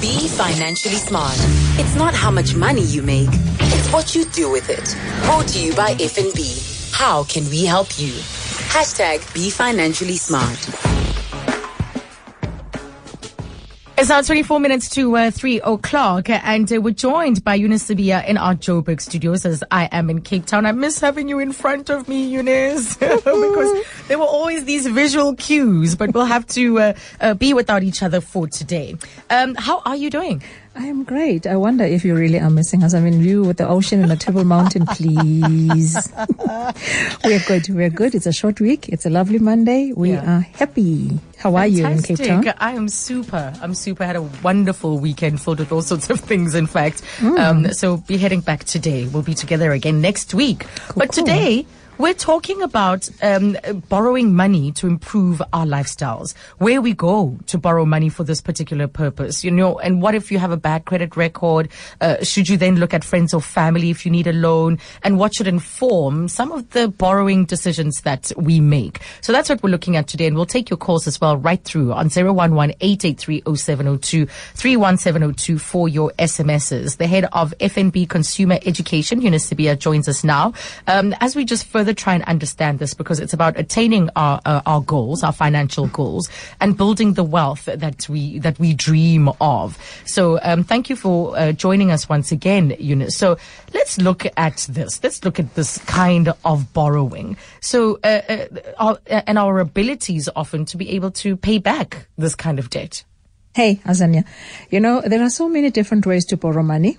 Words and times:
Be 0.00 0.28
financially 0.28 0.94
smart. 0.94 1.36
It's 1.76 1.96
not 1.96 2.14
how 2.14 2.30
much 2.30 2.54
money 2.54 2.82
you 2.82 3.02
make, 3.02 3.28
it's 3.32 3.92
what 3.92 4.14
you 4.14 4.24
do 4.26 4.48
with 4.48 4.70
it. 4.70 4.96
Brought 5.24 5.48
to 5.48 5.60
you 5.60 5.74
by 5.74 5.94
FNB. 5.94 6.94
How 6.94 7.24
can 7.24 7.44
we 7.50 7.64
help 7.64 7.98
you? 7.98 8.12
Hashtag 8.70 9.34
be 9.34 9.50
financially 9.50 10.16
smart. 10.16 10.97
It's 14.00 14.10
now 14.10 14.22
24 14.22 14.60
minutes 14.60 14.90
to 14.90 15.16
uh, 15.16 15.32
3 15.32 15.60
o'clock, 15.62 16.30
and 16.30 16.72
uh, 16.72 16.80
we're 16.80 16.94
joined 16.94 17.42
by 17.42 17.56
Eunice 17.56 17.88
Sibiya 17.88 18.24
in 18.28 18.36
our 18.36 18.54
Joburg 18.54 19.00
studios 19.00 19.44
as 19.44 19.64
I 19.72 19.86
am 19.90 20.08
in 20.08 20.20
Cape 20.20 20.46
Town. 20.46 20.66
I 20.66 20.70
miss 20.70 21.00
having 21.00 21.28
you 21.28 21.40
in 21.40 21.50
front 21.50 21.90
of 21.90 22.06
me, 22.06 22.22
Eunice, 22.22 22.96
because 22.96 23.86
there 24.06 24.16
were 24.16 24.24
always 24.24 24.66
these 24.66 24.86
visual 24.86 25.34
cues, 25.34 25.96
but 25.96 26.14
we'll 26.14 26.26
have 26.26 26.46
to 26.46 26.78
uh, 26.78 26.92
uh, 27.20 27.34
be 27.34 27.52
without 27.52 27.82
each 27.82 28.00
other 28.00 28.20
for 28.20 28.46
today. 28.46 28.94
Um, 29.30 29.56
how 29.56 29.82
are 29.84 29.96
you 29.96 30.10
doing? 30.10 30.44
I 30.80 30.86
am 30.86 31.02
great. 31.02 31.44
I 31.44 31.56
wonder 31.56 31.82
if 31.84 32.04
you 32.04 32.14
really 32.14 32.38
are 32.38 32.50
missing 32.50 32.84
us. 32.84 32.94
I'm 32.94 33.04
in 33.04 33.20
view 33.20 33.42
with 33.42 33.56
the 33.56 33.66
ocean 33.68 34.00
and 34.00 34.08
the 34.12 34.16
Table 34.16 34.44
Mountain, 34.44 34.86
please. 34.86 36.08
we're 37.24 37.40
good. 37.48 37.68
We're 37.68 37.90
good. 37.90 38.14
It's 38.14 38.26
a 38.26 38.32
short 38.32 38.60
week. 38.60 38.88
It's 38.88 39.04
a 39.04 39.10
lovely 39.10 39.40
Monday. 39.40 39.92
We 39.92 40.12
Yeah. 40.12 40.36
are 40.38 40.40
happy. 40.40 41.18
How 41.36 41.56
are 41.56 41.66
you 41.66 41.84
in 41.84 42.00
Cape 42.02 42.18
Town? 42.18 42.44
I 42.58 42.72
am 42.74 42.88
super. 42.88 43.52
I'm 43.60 43.74
super. 43.74 44.04
I 44.04 44.06
had 44.06 44.16
a 44.16 44.22
wonderful 44.22 44.98
weekend 45.00 45.40
filled 45.40 45.58
with 45.58 45.72
all 45.72 45.82
sorts 45.92 46.10
of 46.10 46.20
things, 46.20 46.54
in 46.54 46.68
fact. 46.68 47.02
Um, 47.22 47.72
so 47.72 47.96
be 47.96 48.16
heading 48.16 48.40
back 48.40 48.62
today. 48.62 49.06
We'll 49.08 49.22
be 49.24 49.34
together 49.34 49.72
again 49.72 50.00
next 50.00 50.32
week. 50.32 50.64
but 50.96 51.10
cool. 51.10 51.24
today, 51.24 51.66
we're 51.98 52.14
talking 52.14 52.62
about 52.62 53.08
um, 53.22 53.56
borrowing 53.88 54.34
money 54.34 54.70
to 54.72 54.86
improve 54.86 55.42
our 55.52 55.66
lifestyles. 55.66 56.34
Where 56.58 56.80
we 56.80 56.94
go 56.94 57.36
to 57.46 57.58
borrow 57.58 57.84
money 57.84 58.08
for 58.08 58.22
this 58.22 58.40
particular 58.40 58.86
purpose, 58.86 59.42
you 59.42 59.50
know, 59.50 59.78
and 59.80 60.00
what 60.00 60.14
if 60.14 60.30
you 60.30 60.38
have 60.38 60.52
a 60.52 60.56
bad 60.56 60.84
credit 60.84 61.16
record? 61.16 61.68
Uh, 62.00 62.22
should 62.22 62.48
you 62.48 62.56
then 62.56 62.76
look 62.76 62.94
at 62.94 63.02
friends 63.02 63.34
or 63.34 63.40
family 63.40 63.90
if 63.90 64.06
you 64.06 64.12
need 64.12 64.28
a 64.28 64.32
loan? 64.32 64.78
And 65.02 65.18
what 65.18 65.34
should 65.34 65.48
inform 65.48 66.28
some 66.28 66.52
of 66.52 66.70
the 66.70 66.86
borrowing 66.86 67.44
decisions 67.44 68.02
that 68.02 68.30
we 68.36 68.60
make? 68.60 69.00
So 69.20 69.32
that's 69.32 69.48
what 69.48 69.60
we're 69.62 69.70
looking 69.70 69.96
at 69.96 70.06
today, 70.06 70.26
and 70.26 70.36
we'll 70.36 70.46
take 70.46 70.70
your 70.70 70.76
calls 70.76 71.08
as 71.08 71.20
well 71.20 71.36
right 71.36 71.62
through 71.64 71.92
on 71.92 72.10
011 72.10 72.76
883 72.80 73.42
0702 73.56 74.26
31702 74.26 75.58
for 75.58 75.88
your 75.88 76.12
SMSs. 76.18 76.98
The 76.98 77.08
head 77.08 77.26
of 77.32 77.52
FNB 77.58 78.08
Consumer 78.08 78.58
Education, 78.64 79.20
Eunice 79.20 79.52
joins 79.78 80.08
us 80.08 80.22
now 80.22 80.52
um, 80.86 81.12
as 81.20 81.34
we 81.34 81.44
just 81.44 81.66
further 81.66 81.87
try 81.94 82.14
and 82.14 82.24
understand 82.24 82.78
this 82.78 82.94
because 82.94 83.20
it's 83.20 83.32
about 83.32 83.58
attaining 83.58 84.10
our 84.16 84.40
uh, 84.44 84.62
our 84.66 84.80
goals, 84.80 85.22
our 85.22 85.32
financial 85.32 85.86
goals, 85.88 86.28
and 86.60 86.76
building 86.76 87.14
the 87.14 87.24
wealth 87.24 87.64
that 87.66 88.08
we 88.08 88.38
that 88.40 88.58
we 88.58 88.74
dream 88.74 89.30
of. 89.40 89.78
So 90.04 90.38
um, 90.42 90.64
thank 90.64 90.90
you 90.90 90.96
for 90.96 91.36
uh, 91.36 91.52
joining 91.52 91.90
us 91.90 92.08
once 92.08 92.32
again, 92.32 92.74
Eunice. 92.78 93.16
So 93.16 93.36
let's 93.74 93.98
look 93.98 94.26
at 94.36 94.66
this. 94.68 95.02
Let's 95.02 95.24
look 95.24 95.38
at 95.38 95.54
this 95.54 95.78
kind 95.84 96.32
of 96.44 96.72
borrowing. 96.72 97.36
So 97.60 97.98
uh, 98.04 98.20
uh, 98.28 98.46
our, 98.78 98.98
and 99.08 99.38
our 99.38 99.58
abilities 99.58 100.28
often 100.34 100.64
to 100.66 100.76
be 100.76 100.90
able 100.90 101.10
to 101.12 101.36
pay 101.36 101.58
back 101.58 102.08
this 102.16 102.34
kind 102.34 102.58
of 102.58 102.70
debt. 102.70 103.04
Hey, 103.54 103.80
Azania. 103.84 104.24
You 104.70 104.80
know, 104.80 105.00
there 105.00 105.22
are 105.22 105.30
so 105.30 105.48
many 105.48 105.70
different 105.70 106.06
ways 106.06 106.24
to 106.26 106.36
borrow 106.36 106.62
money. 106.62 106.98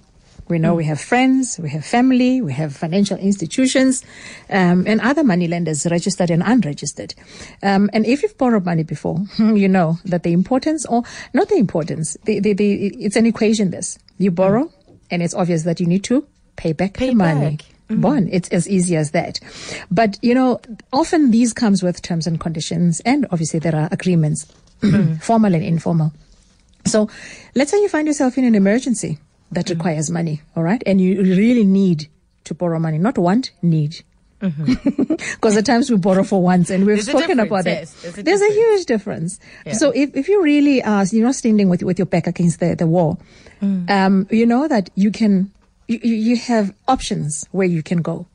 We 0.50 0.58
know 0.58 0.74
we 0.74 0.86
have 0.86 1.00
friends, 1.00 1.60
we 1.60 1.70
have 1.70 1.86
family, 1.86 2.42
we 2.42 2.54
have 2.54 2.76
financial 2.76 3.18
institutions, 3.18 4.04
um, 4.50 4.86
and 4.88 5.00
other 5.00 5.24
money 5.24 5.48
lenders, 5.48 5.86
registered 5.86 6.32
and 6.32 6.42
unregistered. 6.42 7.14
Um, 7.62 7.90
and 7.94 8.04
if 8.06 8.24
you've 8.24 8.36
borrowed 8.38 8.66
money 8.66 8.82
before, 8.82 9.20
you 9.38 9.68
know 9.68 10.00
that 10.06 10.24
the 10.24 10.34
importance, 10.34 10.88
or 10.88 11.04
not 11.34 11.50
the 11.50 11.58
importance, 11.58 12.18
the, 12.26 12.40
the, 12.40 12.54
the, 12.54 12.88
it's 12.88 13.16
an 13.16 13.28
equation. 13.28 13.70
This 13.70 14.00
you 14.18 14.32
borrow, 14.32 14.72
and 15.12 15.22
it's 15.22 15.36
obvious 15.36 15.64
that 15.64 15.80
you 15.80 15.86
need 15.86 16.04
to 16.06 16.26
pay 16.56 16.74
back 16.74 16.94
Pay 16.96 17.10
the 17.10 17.16
money. 17.16 17.58
back. 17.58 17.66
One, 18.00 18.28
it's 18.32 18.50
as 18.50 18.68
easy 18.68 18.96
as 18.96 19.12
that. 19.12 19.40
But 19.92 20.18
you 20.24 20.34
know, 20.34 20.62
often 20.92 21.30
these 21.32 21.54
comes 21.54 21.84
with 21.84 22.02
terms 22.02 22.26
and 22.26 22.40
conditions, 22.40 23.02
and 23.02 23.28
obviously 23.30 23.60
there 23.60 23.76
are 23.76 23.88
agreements, 23.92 24.48
formal 25.22 25.54
and 25.54 25.64
informal. 25.64 26.12
So 26.86 27.08
let's 27.54 27.70
say 27.70 27.80
you 27.82 27.90
find 27.90 28.08
yourself 28.08 28.38
in 28.38 28.46
an 28.46 28.56
emergency 28.56 29.20
that 29.52 29.66
Mm. 29.66 29.76
requires 29.76 30.10
money, 30.10 30.42
all 30.56 30.64
right? 30.64 30.82
And 30.86 31.00
you 31.02 31.22
really 31.22 31.66
need 31.66 32.08
to 32.46 32.54
borrow 32.54 32.80
money, 32.80 32.98
not 32.98 33.18
want, 33.18 33.52
need. 33.62 34.02
Because 34.42 35.58
at 35.58 35.66
times 35.66 35.90
we 35.92 35.98
borrow 35.98 36.24
for 36.24 36.42
once 36.42 36.70
and 36.70 36.86
we've 36.86 37.00
Mm-hmm. 37.00 37.06
There's 37.12 37.24
spoken 37.24 37.40
about 37.40 37.66
yes, 37.66 37.94
there's 38.02 38.18
a 38.18 38.24
There's 38.24 38.42
a 38.42 38.52
huge 38.54 38.86
difference. 38.86 39.40
Yeah. 39.66 39.74
So 39.74 39.92
if, 39.92 40.16
if 40.16 40.30
you 40.30 40.42
really 40.42 40.82
are, 40.84 41.04
you're 41.06 41.26
not 41.26 41.36
standing 41.36 41.68
with, 41.70 41.84
with 41.84 42.00
your 42.00 42.06
back 42.06 42.26
against 42.28 42.60
the, 42.60 42.76
the 42.76 42.88
wall, 42.88 43.20
Mm. 43.62 43.90
um, 43.90 44.28
you 44.32 44.46
know 44.46 44.70
that 44.70 44.90
you 44.96 45.12
can, 45.12 45.52
you, 45.90 46.00
you 46.02 46.16
you 46.16 46.36
have 46.38 46.74
options 46.88 47.46
where 47.52 47.68
you 47.68 47.84
can 47.84 48.02
go. 48.02 48.26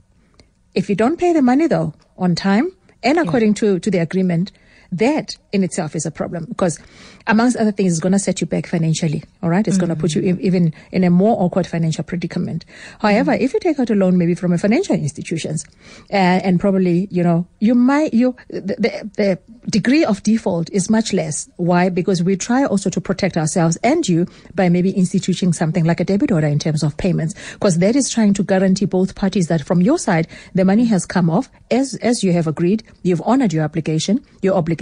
If 0.75 0.91
you 0.91 0.95
don't 0.97 1.17
pay 1.19 1.33
the 1.33 1.41
money 1.41 1.67
though 1.67 1.95
on 2.19 2.35
time 2.35 2.71
and 3.03 3.19
according 3.19 3.55
to, 3.55 3.79
to 3.79 3.91
the 3.91 3.99
agreement, 3.99 4.53
that 4.93 5.37
in 5.53 5.63
itself 5.63 5.95
is 5.95 6.07
a 6.07 6.11
problem 6.11 6.47
because 6.47 6.79
amongst 7.27 7.57
other 7.57 7.73
things, 7.73 7.93
it's 7.93 8.01
going 8.01 8.13
to 8.13 8.19
set 8.19 8.41
you 8.41 8.47
back 8.47 8.67
financially. 8.67 9.25
All 9.43 9.49
right. 9.49 9.67
It's 9.67 9.79
going 9.79 9.89
to 9.89 9.97
put 9.97 10.15
you 10.15 10.23
in, 10.23 10.41
even 10.41 10.75
in 10.93 11.05
a 11.05 11.11
more 11.11 11.41
awkward 11.41 11.67
financial 11.67 12.05
predicament. 12.05 12.65
However, 13.01 13.33
if 13.33 13.55
you 13.55 13.61
take 13.61 13.79
out 13.79 13.91
a 13.91 13.95
loan, 13.95 14.19
maybe 14.19 14.35
from 14.35 14.53
a 14.53 14.59
financial 14.59 14.95
institutions 14.95 15.65
uh, 16.13 16.17
and 16.45 16.61
probably, 16.61 17.09
you 17.11 17.23
know, 17.23 17.47
you 17.61 17.75
might, 17.75 18.13
you, 18.13 18.37
the, 18.49 18.77
the, 18.79 19.11
the 19.17 19.39
degree 19.71 20.05
of 20.05 20.23
default 20.23 20.71
is 20.71 20.91
much 20.91 21.13
less. 21.13 21.49
Why? 21.57 21.89
Because 21.89 22.23
we 22.23 22.37
try 22.37 22.65
also 22.65 22.91
to 22.91 23.01
protect 23.01 23.39
ourselves 23.39 23.79
and 23.83 24.07
you 24.07 24.27
by 24.55 24.69
maybe 24.69 24.91
instituting 24.91 25.53
something 25.55 25.85
like 25.85 26.01
a 26.01 26.05
debit 26.05 26.31
order 26.31 26.47
in 26.47 26.59
terms 26.59 26.83
of 26.83 26.97
payments, 26.99 27.35
because 27.55 27.79
that 27.79 27.97
is 27.97 28.11
trying 28.11 28.35
to 28.35 28.43
guarantee 28.43 28.85
both 28.85 29.15
parties 29.15 29.49
that 29.49 29.65
from 29.65 29.81
your 29.81 29.99
side, 29.99 30.29
the 30.55 30.65
money 30.65 30.85
has 30.85 31.07
come 31.07 31.31
off 31.31 31.49
as, 31.71 31.95
as 32.03 32.23
you 32.23 32.33
have 32.33 32.47
agreed. 32.47 32.83
You've 33.03 33.23
honored 33.25 33.55
your 33.55 33.65
obligation, 33.65 34.23
your 34.43 34.55
obligation, 34.55 34.75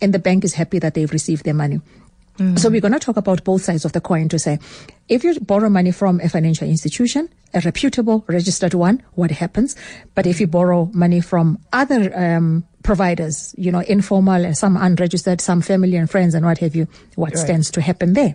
and 0.00 0.14
the 0.14 0.18
bank 0.18 0.44
is 0.44 0.54
happy 0.54 0.78
that 0.78 0.94
they've 0.94 1.12
received 1.12 1.44
their 1.44 1.54
money. 1.54 1.80
So 2.56 2.68
we're 2.68 2.80
going 2.80 2.92
to 2.92 2.98
talk 2.98 3.16
about 3.16 3.44
both 3.44 3.62
sides 3.62 3.84
of 3.84 3.92
the 3.92 4.00
coin 4.00 4.28
to 4.30 4.40
say, 4.40 4.58
if 5.08 5.22
you 5.22 5.38
borrow 5.38 5.68
money 5.68 5.92
from 5.92 6.18
a 6.20 6.28
financial 6.28 6.66
institution, 6.68 7.28
a 7.54 7.60
reputable, 7.60 8.24
registered 8.26 8.74
one, 8.74 9.04
what 9.12 9.30
happens? 9.30 9.76
But 10.16 10.26
if 10.26 10.40
you 10.40 10.48
borrow 10.48 10.90
money 10.92 11.20
from 11.20 11.60
other 11.72 12.10
um, 12.18 12.64
providers, 12.82 13.54
you 13.56 13.70
know, 13.70 13.82
informal, 13.86 14.44
and 14.44 14.58
some 14.58 14.76
unregistered, 14.76 15.40
some 15.40 15.62
family 15.62 15.94
and 15.94 16.10
friends 16.10 16.34
and 16.34 16.44
what 16.44 16.58
have 16.58 16.74
you, 16.74 16.88
what 17.14 17.38
stands 17.38 17.70
to 17.70 17.80
happen 17.80 18.14
there? 18.14 18.34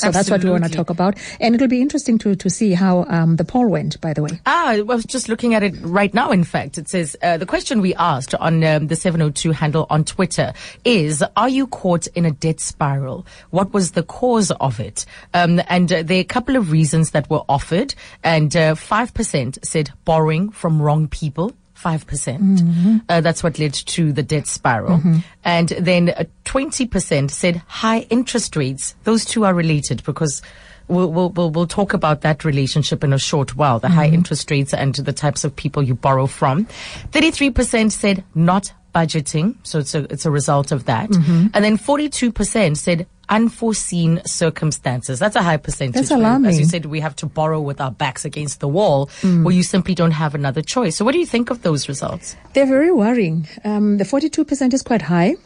So 0.00 0.10
that's 0.10 0.30
what 0.30 0.42
we 0.44 0.50
want 0.50 0.64
to 0.64 0.70
talk 0.70 0.90
about, 0.90 1.16
and 1.40 1.54
it'll 1.54 1.68
be 1.68 1.80
interesting 1.82 2.18
to 2.18 2.34
to 2.34 2.50
see 2.50 2.72
how 2.72 3.04
um, 3.08 3.36
the 3.36 3.44
poll 3.44 3.68
went. 3.68 4.00
By 4.00 4.12
the 4.12 4.22
way, 4.22 4.40
Ah, 4.46 4.70
I 4.70 4.80
was 4.82 5.04
just 5.04 5.28
looking 5.28 5.54
at 5.54 5.62
it 5.62 5.74
right 5.82 6.12
now. 6.14 6.30
In 6.30 6.44
fact, 6.44 6.78
it 6.78 6.88
says 6.88 7.16
uh, 7.22 7.36
the 7.36 7.46
question 7.46 7.80
we 7.80 7.94
asked 7.94 8.34
on 8.34 8.64
um, 8.64 8.86
the 8.88 8.96
702 8.96 9.52
handle 9.52 9.86
on 9.90 10.04
Twitter 10.04 10.52
is: 10.84 11.22
Are 11.36 11.48
you 11.48 11.66
caught 11.66 12.06
in 12.08 12.24
a 12.24 12.30
debt 12.30 12.60
spiral? 12.60 13.26
What 13.50 13.72
was 13.72 13.92
the 13.92 14.02
cause 14.02 14.50
of 14.52 14.80
it? 14.80 15.04
Um, 15.34 15.60
and 15.68 15.92
uh, 15.92 16.02
there 16.02 16.18
are 16.18 16.20
a 16.20 16.24
couple 16.24 16.56
of 16.56 16.70
reasons 16.70 17.10
that 17.10 17.28
were 17.30 17.42
offered, 17.48 17.94
and 18.24 18.54
uh, 18.56 18.74
five 18.74 19.12
percent 19.14 19.58
said 19.64 19.90
borrowing 20.04 20.50
from 20.50 20.80
wrong 20.80 21.08
people. 21.08 21.52
5%. 21.82 22.06
percent 22.06 23.02
Uh, 23.08 23.20
that's 23.20 23.42
what 23.42 23.58
led 23.58 23.74
to 23.74 24.12
the 24.12 24.22
debt 24.22 24.46
spiral. 24.46 25.00
And 25.44 25.68
then 25.70 26.10
uh, 26.10 26.24
20% 26.44 27.30
said 27.30 27.62
high 27.66 28.00
interest 28.10 28.56
rates. 28.56 28.94
Those 29.04 29.24
two 29.24 29.44
are 29.44 29.54
related 29.54 30.02
because 30.04 30.42
we'll, 30.88 31.10
we'll, 31.10 31.30
we'll, 31.30 31.50
we'll 31.50 31.66
talk 31.66 31.94
about 31.94 32.20
that 32.22 32.44
relationship 32.44 33.02
in 33.04 33.12
a 33.12 33.18
short 33.18 33.56
while, 33.56 33.78
the 33.78 33.88
high 33.88 34.08
interest 34.08 34.50
rates 34.50 34.74
and 34.74 34.94
the 34.94 35.12
types 35.12 35.44
of 35.44 35.54
people 35.56 35.82
you 35.82 35.94
borrow 35.94 36.26
from. 36.26 36.66
33% 37.12 37.92
said 37.92 38.24
not 38.34 38.72
budgeting. 38.94 39.54
So 39.62 39.78
it's 39.78 39.94
a, 39.94 40.04
it's 40.12 40.26
a 40.26 40.30
result 40.30 40.72
of 40.72 40.84
that. 40.86 41.10
And 41.54 41.64
then 41.64 41.76
42% 41.78 42.76
said 42.76 43.06
unforeseen 43.28 44.20
circumstances. 44.26 45.18
That's 45.18 45.36
a 45.36 45.42
high 45.42 45.56
percentage. 45.56 45.94
That's 46.08 46.10
where, 46.10 46.46
As 46.46 46.58
you 46.58 46.64
said, 46.64 46.86
we 46.86 47.00
have 47.00 47.14
to 47.16 47.26
borrow 47.26 47.60
with 47.60 47.80
our 47.80 47.90
backs 47.92 48.24
against 48.24 48.60
the 48.60 48.68
wall 48.68 49.08
or 49.44 49.52
you 49.52 49.62
simply 49.62 49.94
don't 49.94 50.10
have 50.12 50.34
another 50.34 50.62
choice. 50.62 50.96
So 50.96 51.04
what 51.04 51.12
do 51.12 51.18
you 51.18 51.26
think 51.26 51.50
of 51.50 51.62
those 51.62 51.88
results? 51.88 52.36
they're 52.54 52.66
very 52.66 52.90
worrying. 52.90 53.46
Um, 53.64 53.98
the 53.98 54.04
forty-two 54.04 54.44
percent 54.44 54.74
is 54.74 54.82
quite 54.82 55.02
high. 55.02 55.36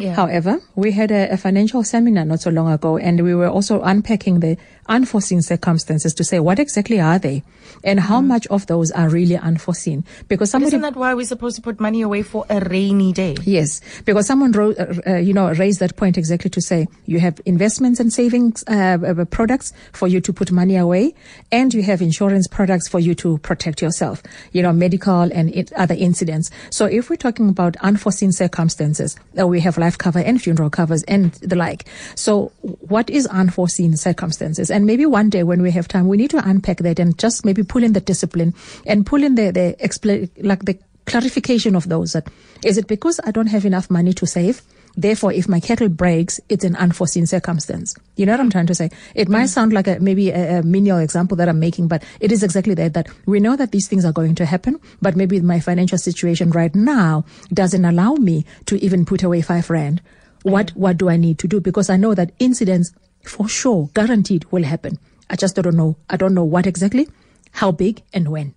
Yeah. 0.00 0.14
However, 0.14 0.60
we 0.74 0.92
had 0.92 1.10
a, 1.10 1.32
a 1.32 1.36
financial 1.36 1.84
seminar 1.84 2.24
not 2.24 2.40
so 2.40 2.50
long 2.50 2.72
ago, 2.72 2.96
and 2.96 3.22
we 3.22 3.34
were 3.34 3.48
also 3.48 3.82
unpacking 3.82 4.40
the 4.40 4.56
unforeseen 4.88 5.40
circumstances 5.42 6.14
to 6.14 6.24
say 6.24 6.40
what 6.40 6.58
exactly 6.58 7.00
are 7.00 7.18
they, 7.18 7.42
and 7.84 8.00
how 8.00 8.20
much 8.20 8.46
of 8.48 8.66
those 8.66 8.90
are 8.90 9.08
really 9.08 9.36
unforeseen. 9.36 10.04
Because 10.28 10.50
somebody 10.50 10.68
Isn't 10.68 10.82
that 10.82 10.96
why 10.96 11.14
we're 11.14 11.26
supposed 11.26 11.56
to 11.56 11.62
put 11.62 11.80
money 11.80 12.02
away 12.02 12.22
for 12.22 12.44
a 12.50 12.60
rainy 12.60 13.12
day? 13.12 13.36
Yes, 13.44 13.80
because 14.04 14.26
someone 14.26 14.52
wrote, 14.52 14.78
uh, 14.78 14.94
uh, 15.06 15.16
you 15.16 15.32
know, 15.32 15.50
raised 15.52 15.80
that 15.80 15.96
point 15.96 16.18
exactly 16.18 16.50
to 16.50 16.60
say 16.60 16.88
you 17.06 17.20
have 17.20 17.40
investments 17.46 18.00
and 18.00 18.12
savings 18.12 18.64
uh, 18.68 18.98
uh, 19.06 19.24
products 19.26 19.72
for 19.92 20.08
you 20.08 20.20
to 20.20 20.32
put 20.32 20.50
money 20.50 20.76
away, 20.76 21.14
and 21.52 21.72
you 21.72 21.82
have 21.82 22.02
insurance 22.02 22.48
products 22.48 22.88
for 22.88 22.98
you 22.98 23.14
to 23.14 23.38
protect 23.38 23.80
yourself, 23.82 24.22
you 24.52 24.62
know, 24.62 24.72
medical 24.72 25.22
and 25.32 25.54
it, 25.54 25.72
other 25.74 25.94
incidents. 25.94 26.50
So 26.70 26.86
if 26.86 27.10
we're 27.10 27.16
talking 27.16 27.48
about 27.48 27.76
unforeseen 27.78 28.32
circumstances, 28.32 29.16
uh, 29.38 29.46
we 29.46 29.60
have 29.60 29.78
life 29.78 29.89
life 29.90 29.98
cover 29.98 30.20
and 30.20 30.40
funeral 30.40 30.70
covers 30.70 31.02
and 31.04 31.32
the 31.42 31.56
like. 31.56 31.84
So 32.14 32.52
what 32.62 33.10
is 33.10 33.26
unforeseen 33.26 33.96
circumstances? 33.96 34.70
And 34.70 34.86
maybe 34.86 35.04
one 35.04 35.30
day 35.30 35.42
when 35.42 35.62
we 35.62 35.72
have 35.72 35.88
time, 35.88 36.06
we 36.06 36.16
need 36.16 36.30
to 36.30 36.48
unpack 36.48 36.78
that 36.78 37.00
and 37.00 37.18
just 37.18 37.44
maybe 37.44 37.64
pull 37.64 37.82
in 37.82 37.92
the 37.92 38.00
discipline 38.00 38.54
and 38.86 39.04
pull 39.04 39.24
in 39.24 39.34
the, 39.34 39.50
the 39.50 39.76
expl- 39.82 40.30
like 40.38 40.64
the 40.64 40.78
clarification 41.06 41.74
of 41.74 41.88
those. 41.88 42.12
That 42.12 42.28
is 42.64 42.78
it 42.78 42.86
because 42.86 43.18
I 43.24 43.32
don't 43.32 43.48
have 43.48 43.64
enough 43.64 43.90
money 43.90 44.12
to 44.12 44.26
save? 44.26 44.62
Therefore, 45.00 45.32
if 45.32 45.48
my 45.48 45.60
kettle 45.60 45.88
breaks, 45.88 46.40
it's 46.50 46.62
an 46.62 46.76
unforeseen 46.76 47.24
circumstance. 47.24 47.94
You 48.16 48.26
know 48.26 48.32
what 48.32 48.40
I'm 48.40 48.50
trying 48.50 48.66
to 48.66 48.74
say? 48.74 48.90
It 49.14 49.30
might 49.30 49.44
mm. 49.44 49.48
sound 49.48 49.72
like 49.72 49.86
a, 49.86 49.98
maybe 49.98 50.28
a, 50.28 50.58
a 50.58 50.62
menial 50.62 50.98
example 50.98 51.38
that 51.38 51.48
I'm 51.48 51.58
making, 51.58 51.88
but 51.88 52.04
it 52.20 52.30
is 52.30 52.42
exactly 52.42 52.74
that, 52.74 52.92
that 52.92 53.08
we 53.24 53.40
know 53.40 53.56
that 53.56 53.72
these 53.72 53.88
things 53.88 54.04
are 54.04 54.12
going 54.12 54.34
to 54.34 54.44
happen, 54.44 54.78
but 55.00 55.16
maybe 55.16 55.40
my 55.40 55.58
financial 55.58 55.96
situation 55.96 56.50
right 56.50 56.74
now 56.74 57.24
doesn't 57.50 57.84
allow 57.84 58.12
me 58.14 58.44
to 58.66 58.76
even 58.84 59.06
put 59.06 59.22
away 59.22 59.40
five 59.40 59.70
rand. 59.70 60.02
What, 60.42 60.66
mm. 60.66 60.76
what 60.76 60.98
do 60.98 61.08
I 61.08 61.16
need 61.16 61.38
to 61.38 61.48
do? 61.48 61.60
Because 61.60 61.88
I 61.88 61.96
know 61.96 62.14
that 62.14 62.32
incidents 62.38 62.92
for 63.24 63.48
sure, 63.48 63.88
guaranteed 63.94 64.44
will 64.52 64.64
happen. 64.64 64.98
I 65.30 65.36
just 65.36 65.56
don't 65.56 65.76
know. 65.76 65.96
I 66.10 66.18
don't 66.18 66.34
know 66.34 66.44
what 66.44 66.66
exactly, 66.66 67.08
how 67.52 67.70
big 67.72 68.02
and 68.12 68.28
when. 68.28 68.54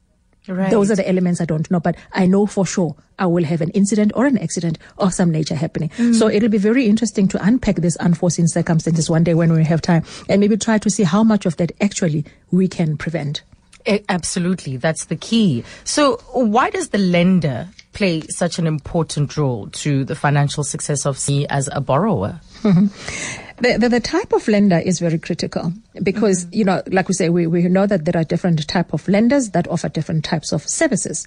Right. 0.48 0.72
Those 0.72 0.92
are 0.92 0.96
the 0.96 1.08
elements 1.08 1.40
I 1.40 1.46
don't 1.46 1.70
know, 1.72 1.80
but 1.80 1.96
I 2.12 2.26
know 2.26 2.46
for 2.46 2.66
sure 2.66 2.96
I 3.18 3.28
will 3.28 3.46
have 3.46 3.62
an 3.62 3.70
incident 3.70 4.12
or 4.16 4.26
an 4.26 4.38
accident 4.38 4.78
of 4.98 5.14
some 5.14 5.32
nature 5.32 5.56
happening. 5.56 5.90
So 6.14 6.28
it'll 6.28 6.50
be 6.50 6.58
very 6.58 6.86
interesting 6.86 7.28
to 7.30 7.46
unpack 7.46 7.78
these 7.78 7.96
unforeseen 7.98 8.48
circumstances 8.48 9.10
one 9.10 9.24
day 9.24 9.34
when 9.36 9.54
we 9.54 9.64
have 9.64 9.82
time 9.82 10.04
and 10.28 10.42
maybe 10.42 10.58
try 10.58 10.78
to 10.80 10.90
see 10.90 11.04
how 11.04 11.24
much 11.24 11.46
of 11.46 11.56
that 11.58 11.72
actually 11.80 12.26
we 12.52 12.68
can 12.68 12.98
prevent. 12.98 13.44
Eh, 13.86 14.00
Absolutely, 14.10 14.78
that's 14.78 15.06
the 15.06 15.16
key. 15.16 15.64
So, 15.84 16.18
why 16.32 16.70
does 16.70 16.90
the 16.90 16.98
lender 16.98 17.68
play 17.92 18.22
such 18.30 18.58
an 18.58 18.66
important 18.66 19.36
role 19.36 19.68
to 19.68 20.06
the 20.06 20.16
financial 20.16 20.64
success 20.64 21.06
of 21.06 21.26
me 21.28 21.46
as 21.48 21.70
a 21.72 21.82
borrower? 21.82 22.40
The, 23.64 23.78
the, 23.78 23.88
the 23.88 24.02
type 24.02 24.34
of 24.34 24.46
lender 24.50 24.78
is 24.78 25.00
very 25.00 25.18
critical 25.18 25.72
because, 26.02 26.48
you 26.52 26.66
know, 26.66 26.84
like 26.88 27.08
we 27.08 27.14
say, 27.14 27.30
we, 27.30 27.48
we 27.48 27.64
know 27.70 27.86
that 27.86 28.04
there 28.04 28.20
are 28.20 28.26
different 28.26 28.68
type 28.68 28.92
of 28.92 29.08
lenders 29.08 29.52
that 29.52 29.70
offer 29.70 29.88
different 29.88 30.26
types 30.26 30.52
of 30.52 30.68
services. 30.68 31.26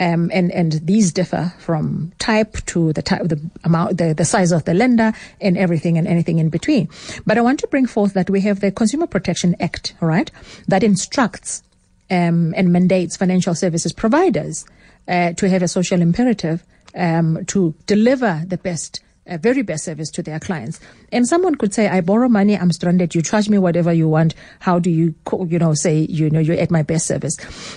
Um, 0.00 0.28
and, 0.34 0.50
and 0.50 0.72
these 0.72 1.12
differ 1.12 1.54
from 1.60 2.10
type 2.18 2.56
to 2.66 2.92
the 2.94 3.02
type, 3.02 3.22
the 3.22 3.40
amount, 3.62 3.98
the, 3.98 4.12
the 4.12 4.24
size 4.24 4.50
of 4.50 4.64
the 4.64 4.74
lender 4.74 5.12
and 5.40 5.56
everything 5.56 5.96
and 5.98 6.08
anything 6.08 6.40
in 6.40 6.48
between. 6.48 6.88
But 7.24 7.38
I 7.38 7.42
want 7.42 7.60
to 7.60 7.68
bring 7.68 7.86
forth 7.86 8.12
that 8.14 8.28
we 8.28 8.40
have 8.40 8.58
the 8.58 8.72
Consumer 8.72 9.06
Protection 9.06 9.54
Act, 9.60 9.94
right? 10.00 10.32
that 10.66 10.82
instructs 10.82 11.62
um, 12.10 12.54
and 12.56 12.72
mandates 12.72 13.16
financial 13.16 13.54
services 13.54 13.92
providers 13.92 14.66
uh, 15.06 15.32
to 15.34 15.48
have 15.48 15.62
a 15.62 15.68
social 15.68 16.02
imperative 16.02 16.64
um, 16.96 17.44
to 17.46 17.72
deliver 17.86 18.42
the 18.44 18.56
best, 18.56 19.00
uh, 19.28 19.38
very 19.38 19.62
best 19.62 19.84
service 19.84 20.10
to 20.12 20.22
their 20.22 20.40
clients. 20.40 20.80
And 21.12 21.26
someone 21.26 21.54
could 21.54 21.74
say, 21.74 21.88
"I 21.88 22.00
borrow 22.00 22.28
money, 22.28 22.56
I'm 22.56 22.72
stranded. 22.72 23.14
You 23.14 23.22
charge 23.22 23.48
me 23.48 23.58
whatever 23.58 23.92
you 23.92 24.08
want. 24.08 24.34
How 24.60 24.78
do 24.78 24.90
you, 24.90 25.14
you 25.46 25.58
know, 25.58 25.74
say 25.74 26.06
you 26.08 26.30
know 26.30 26.40
you're 26.40 26.58
at 26.58 26.70
my 26.70 26.82
best 26.82 27.06
service?" 27.06 27.36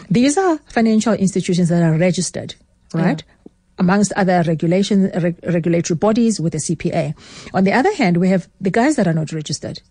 These 0.09 0.37
are 0.37 0.57
financial 0.67 1.13
institutions 1.13 1.69
that 1.69 1.83
are 1.83 1.97
registered, 1.97 2.55
right? 2.93 3.23
amongst 3.79 4.13
other 4.13 4.43
regulation 4.45 5.09
reg- 5.23 5.39
regulatory 5.43 5.97
bodies 5.97 6.39
with 6.39 6.53
the 6.53 6.59
CPA. 6.59 7.15
On 7.53 7.63
the 7.63 7.71
other 7.73 7.91
hand, 7.95 8.17
we 8.17 8.29
have 8.29 8.47
the 8.59 8.69
guys 8.69 8.95
that 8.95 9.07
are 9.07 9.13
not 9.13 9.31
registered, 9.31 9.81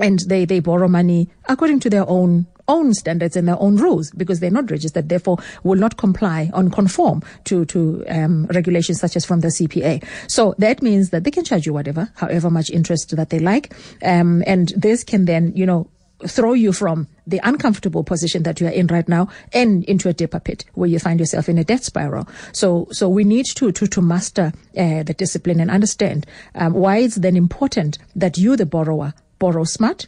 and 0.00 0.18
they 0.20 0.44
they 0.44 0.58
borrow 0.60 0.88
money 0.88 1.28
according 1.48 1.78
to 1.80 1.90
their 1.90 2.08
own 2.08 2.46
own 2.68 2.94
standards 2.94 3.36
and 3.36 3.48
their 3.48 3.60
own 3.60 3.76
rules 3.76 4.10
because 4.12 4.40
they're 4.40 4.50
not 4.50 4.70
registered, 4.70 5.08
therefore 5.08 5.38
will 5.62 5.78
not 5.78 5.96
comply 5.96 6.50
or 6.54 6.68
conform 6.70 7.22
to 7.44 7.64
to 7.66 8.04
um, 8.08 8.46
regulations 8.46 9.00
such 9.00 9.16
as 9.16 9.24
from 9.24 9.40
the 9.40 9.48
CPA. 9.48 10.04
So 10.28 10.54
that 10.58 10.82
means 10.82 11.10
that 11.10 11.24
they 11.24 11.30
can 11.30 11.44
charge 11.44 11.66
you 11.66 11.72
whatever, 11.72 12.10
however 12.16 12.50
much 12.50 12.70
interest 12.70 13.16
that 13.16 13.30
they 13.30 13.38
like, 13.38 13.74
um, 14.02 14.42
and 14.46 14.72
this 14.76 15.04
can 15.04 15.24
then 15.24 15.52
you 15.54 15.66
know 15.66 15.88
throw 16.26 16.54
you 16.54 16.72
from 16.72 17.06
the 17.26 17.40
uncomfortable 17.44 18.02
position 18.02 18.42
that 18.44 18.60
you 18.60 18.66
are 18.66 18.70
in 18.70 18.86
right 18.86 19.08
now 19.08 19.28
and 19.52 19.84
into 19.84 20.08
a 20.08 20.12
deeper 20.12 20.40
pit 20.40 20.64
where 20.74 20.88
you 20.88 20.98
find 20.98 21.20
yourself 21.20 21.48
in 21.48 21.58
a 21.58 21.64
death 21.64 21.84
spiral. 21.84 22.26
So, 22.52 22.88
so 22.90 23.08
we 23.08 23.24
need 23.24 23.46
to 23.56 23.72
to 23.72 23.86
to 23.86 24.02
master 24.02 24.52
uh, 24.76 25.02
the 25.02 25.14
discipline 25.16 25.60
and 25.60 25.70
understand 25.70 26.26
um, 26.54 26.72
why 26.72 26.98
it's 26.98 27.16
then 27.16 27.36
important 27.36 27.98
that 28.14 28.38
you, 28.38 28.56
the 28.56 28.66
borrower, 28.66 29.12
borrow 29.38 29.64
smart, 29.64 30.06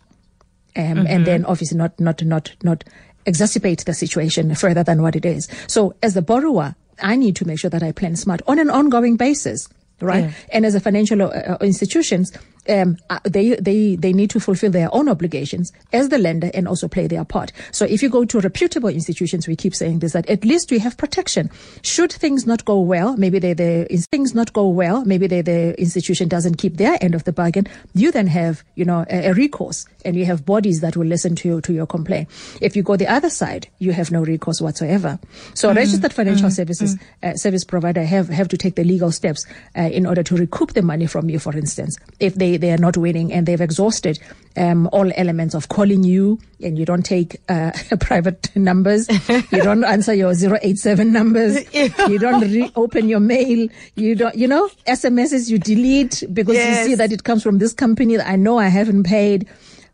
um, 0.79 1.07
and 1.07 1.27
then 1.27 1.45
obviously 1.45 1.77
not 1.77 1.99
not 2.01 2.23
not 2.23 2.53
not 2.63 2.85
exacerbate 3.27 3.85
the 3.85 3.93
situation 3.93 4.55
further 4.65 4.83
than 4.83 5.03
what 5.03 5.15
it 5.17 5.27
is. 5.27 5.49
So, 5.67 5.95
as 6.03 6.15
the 6.15 6.23
borrower, 6.23 6.75
I 7.03 7.17
need 7.17 7.37
to 7.37 7.45
make 7.47 7.59
sure 7.59 7.71
that 7.71 7.83
I 7.83 7.93
plan 7.93 8.17
smart 8.17 8.41
on 8.47 8.59
an 8.59 8.71
ongoing 8.71 9.17
basis. 9.17 9.69
Right, 10.01 10.25
Yeah. 10.27 10.33
and 10.53 10.65
as 10.65 10.77
a 10.77 10.81
financial 10.81 11.21
uh, 11.23 11.27
uh, 11.27 11.57
institutions, 11.61 12.31
um, 12.69 12.97
uh, 13.11 13.19
they 13.25 13.57
they 13.57 13.97
they 13.97 14.13
need 14.13 14.31
to 14.31 14.41
fulfill 14.41 14.71
their 14.71 14.89
own 14.95 15.09
obligations 15.09 15.73
as 15.93 16.09
the 16.09 16.19
lender 16.19 16.51
and 16.55 16.69
also 16.69 16.89
play 16.89 17.07
their 17.07 17.25
part. 17.25 17.53
So 17.73 17.85
if 17.85 18.03
you 18.03 18.09
go 18.09 18.25
to 18.25 18.41
reputable 18.41 18.89
institutions, 18.89 19.49
we 19.49 19.57
keep 19.57 19.75
saying 19.75 20.01
this 20.01 20.13
that 20.13 20.29
at 20.29 20.45
least 20.45 20.71
you 20.71 20.81
have 20.81 20.97
protection. 20.97 21.51
Should 21.83 22.13
things 22.13 22.47
not 22.47 22.65
go 22.65 22.81
well, 22.81 23.17
maybe 23.17 23.39
they 23.39 23.55
the 23.55 23.87
things 24.11 24.35
not 24.35 24.53
go 24.53 24.69
well, 24.69 25.05
maybe 25.05 25.27
they, 25.27 25.43
the 25.43 25.79
institution 25.81 26.29
doesn't 26.29 26.57
keep 26.57 26.77
their 26.77 26.99
end 27.01 27.15
of 27.15 27.25
the 27.25 27.33
bargain. 27.33 27.67
You 27.95 28.13
then 28.13 28.27
have 28.27 28.63
you 28.75 28.85
know 28.85 29.05
a, 29.11 29.29
a 29.29 29.35
recourse, 29.35 29.87
and 30.05 30.17
you 30.17 30.27
have 30.27 30.45
bodies 30.45 30.81
that 30.81 30.97
will 30.97 31.07
listen 31.07 31.35
to 31.37 31.49
you 31.49 31.61
to 31.63 31.73
your 31.73 31.87
complaint. 31.87 32.29
If 32.61 32.77
you 32.77 32.83
go 32.83 32.97
the 32.97 33.09
other 33.09 33.31
side, 33.31 33.69
you 33.79 33.93
have 33.93 34.11
no 34.11 34.23
recourse 34.23 34.61
whatsoever. 34.61 35.19
So 35.55 35.73
registered 35.73 36.13
financial 36.13 36.51
services 36.51 36.97
uh, 37.23 37.35
service 37.35 37.65
provider 37.65 38.05
have 38.05 38.29
have 38.29 38.49
to 38.49 38.57
take 38.57 38.75
the 38.75 38.85
legal 38.85 39.13
steps 39.13 39.47
uh, 39.77 39.83
in 39.83 40.07
order 40.07 40.23
to 40.23 40.37
recoup 40.37 40.75
the 40.75 40.83
money 40.83 41.07
from 41.07 41.31
you. 41.31 41.39
For 41.39 41.57
instance, 41.57 41.97
if 42.21 42.35
they 42.35 42.58
they 42.59 42.71
are 42.73 42.79
not 42.79 42.97
winning 42.97 43.33
and 43.33 43.47
they've 43.47 43.61
exhausted 43.61 44.19
um, 44.57 44.89
all 44.93 45.11
elements 45.17 45.55
of 45.55 45.69
calling 45.69 46.03
you 46.05 46.39
and 46.63 46.77
you 46.79 46.85
don't 46.85 47.05
take 47.05 47.37
uh, 47.49 47.71
private 48.01 48.55
numbers, 48.57 49.09
you 49.53 49.63
don't 49.63 49.85
answer 49.85 50.13
your 50.13 50.33
087 50.33 51.13
numbers, 51.13 51.73
you 51.75 52.19
don't 52.19 52.41
reopen 52.43 53.09
your 53.09 53.21
mail, 53.21 53.69
you 53.95 54.15
don't, 54.15 54.35
you 54.35 54.49
know, 54.49 54.69
SMSs 54.87 55.49
you 55.49 55.59
delete 55.59 56.25
because 56.33 56.55
Yes. 56.57 56.85
you 56.85 56.91
see 56.91 56.95
that 56.97 57.13
it 57.13 57.25
comes 57.25 57.43
from 57.43 57.59
this 57.59 57.73
company 57.73 58.17
that 58.17 58.29
I 58.29 58.37
know 58.37 58.59
I 58.59 58.67
haven't 58.69 59.05
paid. 59.05 59.49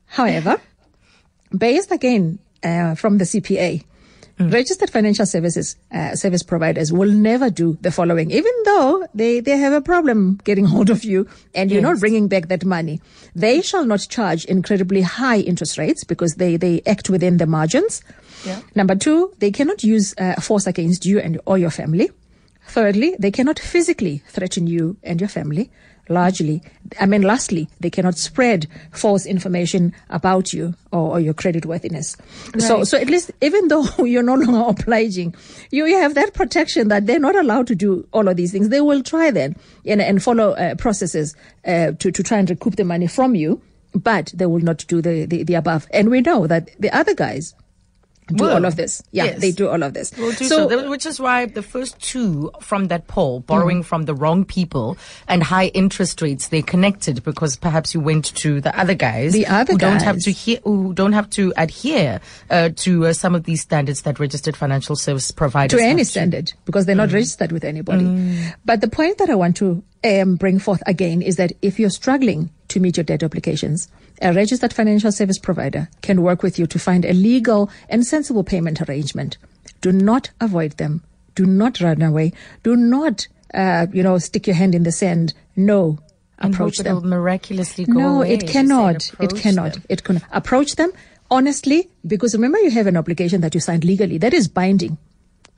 However, 0.06 0.60
based 1.56 1.90
again 1.90 2.38
uh, 2.62 2.94
from 2.94 3.18
the 3.18 3.24
CPA, 3.24 3.84
registered 4.38 4.90
financial 4.90 5.26
services 5.26 5.76
uh, 5.92 6.14
service 6.16 6.42
providers 6.42 6.92
will 6.92 7.10
never 7.10 7.50
do 7.50 7.78
the 7.80 7.90
following, 7.90 8.30
even 8.30 8.52
though 8.64 9.06
they, 9.14 9.40
they 9.40 9.56
have 9.56 9.72
a 9.72 9.80
problem 9.80 10.40
getting 10.44 10.64
hold 10.74 10.90
of 10.90 11.04
you 11.04 11.28
and 11.54 11.70
you're 11.70 11.82
not 11.82 12.00
bringing 12.00 12.28
back 12.28 12.48
that 12.48 12.64
money. 12.64 13.00
They 13.34 13.62
shall 13.62 13.84
not 13.84 14.06
charge 14.08 14.44
incredibly 14.46 15.02
high 15.02 15.38
interest 15.38 15.78
rates 15.78 16.04
because 16.04 16.34
they, 16.34 16.56
they 16.56 16.82
act 16.86 17.08
within 17.10 17.36
the 17.36 17.46
margins. 17.46 18.02
Yeah. 18.44 18.60
Number 18.74 18.94
two, 18.94 19.32
they 19.38 19.50
cannot 19.50 19.82
use 19.84 20.14
uh, 20.18 20.40
force 20.40 20.66
against 20.66 21.06
you 21.06 21.18
and 21.18 21.40
or 21.46 21.58
your 21.58 21.70
family. 21.70 22.10
Thirdly, 22.66 23.14
they 23.18 23.30
cannot 23.30 23.58
physically 23.58 24.22
threaten 24.28 24.66
you 24.66 24.96
and 25.02 25.20
your 25.20 25.28
family. 25.28 25.70
Largely, 26.08 26.62
I 27.00 27.06
mean, 27.06 27.22
lastly, 27.22 27.68
they 27.80 27.88
cannot 27.88 28.18
spread 28.18 28.66
false 28.92 29.24
information 29.24 29.94
about 30.10 30.52
you 30.52 30.74
or, 30.92 31.12
or 31.12 31.20
your 31.20 31.32
credit 31.34 31.64
worthiness. 31.64 32.16
So, 32.58 32.84
so 32.84 32.98
at 32.98 33.08
least, 33.08 33.30
even 33.40 33.68
though 33.68 33.86
you're 33.98 34.22
no 34.22 34.34
longer 34.34 34.80
obliging, 34.82 35.34
you, 35.70 35.86
you 35.86 35.96
have 35.98 36.14
that 36.14 36.34
protection 36.34 36.88
that 36.88 37.06
they're 37.06 37.18
not 37.18 37.36
allowed 37.36 37.66
to 37.68 37.74
do 37.74 38.06
all 38.12 38.28
of 38.28 38.36
these 38.36 38.52
things. 38.52 38.68
They 38.68 38.82
will 38.82 39.02
try 39.02 39.30
then 39.30 39.56
and, 39.86 40.02
and 40.02 40.22
follow 40.22 40.52
uh, 40.52 40.74
processes 40.74 41.34
uh, 41.66 41.92
to, 41.92 42.10
to 42.10 42.22
try 42.22 42.38
and 42.38 42.50
recoup 42.50 42.76
the 42.76 42.84
money 42.84 43.06
from 43.06 43.34
you, 43.34 43.62
but 43.94 44.30
they 44.34 44.46
will 44.46 44.60
not 44.60 44.84
do 44.86 45.00
the, 45.00 45.24
the, 45.24 45.42
the 45.42 45.54
above. 45.54 45.86
And 45.90 46.10
we 46.10 46.20
know 46.20 46.46
that 46.46 46.68
the 46.78 46.94
other 46.94 47.14
guys 47.14 47.54
do 48.28 48.44
Will. 48.44 48.54
all 48.54 48.64
of 48.64 48.76
this. 48.76 49.02
Yeah, 49.12 49.24
Yes. 49.24 49.40
they 49.40 49.50
do 49.52 49.68
all 49.68 49.82
of 49.82 49.92
this. 49.92 50.12
We'll 50.16 50.32
so, 50.32 50.68
Th- 50.68 50.88
which 50.88 51.04
is 51.04 51.20
why 51.20 51.44
the 51.46 51.62
first 51.62 52.00
two 52.00 52.50
from 52.60 52.88
that 52.88 53.06
poll, 53.06 53.40
borrowing 53.40 53.80
Mm. 53.82 53.84
from 53.84 54.04
the 54.04 54.14
wrong 54.14 54.44
people 54.44 54.96
and 55.28 55.42
high 55.42 55.66
interest 55.74 56.22
rates, 56.22 56.48
they 56.48 56.62
connected 56.62 57.22
because 57.22 57.56
perhaps 57.56 57.92
you 57.94 58.00
went 58.00 58.34
to 58.36 58.60
the 58.60 58.76
other 58.78 58.94
guys, 58.94 59.32
The 59.34 59.46
other 59.46 59.72
who 59.72 59.78
don't 59.78 60.00
have 60.02 60.16
guys. 60.16 60.24
to 60.24 60.32
hear, 60.32 60.58
who 60.64 60.94
don't 60.94 61.12
have 61.12 61.28
to 61.30 61.52
adhere 61.56 62.20
uh, 62.50 62.70
to 62.76 63.06
uh, 63.06 63.12
some 63.12 63.34
of 63.34 63.44
these 63.44 63.60
standards 63.60 64.02
that 64.02 64.18
registered 64.18 64.56
financial 64.56 64.96
service 64.96 65.30
providers 65.30 65.78
to 65.78 65.84
any 65.84 66.04
standard 66.04 66.52
because 66.64 66.86
they're 66.86 66.94
not 66.96 67.10
Mm. 67.10 67.14
registered 67.14 67.52
with 67.52 67.64
anybody. 67.64 68.06
But 68.64 68.80
the 68.80 68.88
point 68.88 69.18
that 69.18 69.28
I 69.28 69.34
want 69.34 69.56
to 69.56 69.82
um, 70.02 70.36
bring 70.36 70.58
forth 70.58 70.82
again 70.86 71.22
is 71.22 71.36
that 71.36 71.52
if 71.62 71.78
you're 71.78 71.90
struggling 71.90 72.50
to 72.74 72.80
meet 72.80 72.96
your 72.96 73.04
debt 73.04 73.22
obligations, 73.24 73.88
a 74.20 74.32
registered 74.32 74.72
financial 74.72 75.10
service 75.10 75.38
provider 75.38 75.88
can 76.02 76.22
work 76.22 76.42
with 76.42 76.58
you 76.58 76.66
to 76.66 76.78
find 76.78 77.04
a 77.04 77.12
legal 77.12 77.70
and 77.88 78.06
sensible 78.06 78.44
payment 78.44 78.80
arrangement. 78.82 79.38
Do 79.80 79.90
not 79.92 80.30
avoid 80.40 80.72
them. 80.72 81.02
Do 81.34 81.46
not 81.46 81.80
run 81.80 82.02
away. 82.02 82.32
Do 82.62 82.76
not, 82.76 83.26
uh, 83.54 83.86
you 83.92 84.02
know, 84.02 84.18
stick 84.18 84.46
your 84.46 84.56
hand 84.56 84.74
in 84.74 84.82
the 84.84 84.92
sand. 84.92 85.34
No, 85.56 85.98
and 86.38 86.52
approach 86.54 86.78
them. 86.78 87.08
miraculously 87.08 87.84
go 87.84 87.92
No, 87.98 88.16
away. 88.18 88.34
it 88.34 88.46
cannot. 88.46 89.10
It 89.20 89.34
cannot. 89.36 89.74
them. 89.74 89.82
It 89.88 90.04
can 90.04 90.20
approach 90.32 90.76
them 90.76 90.92
honestly 91.30 91.88
because 92.06 92.34
remember 92.34 92.58
you 92.58 92.70
have 92.70 92.86
an 92.86 92.96
obligation 92.96 93.40
that 93.40 93.54
you 93.54 93.60
signed 93.60 93.84
legally 93.84 94.18
that 94.18 94.34
is 94.34 94.46
binding. 94.48 94.98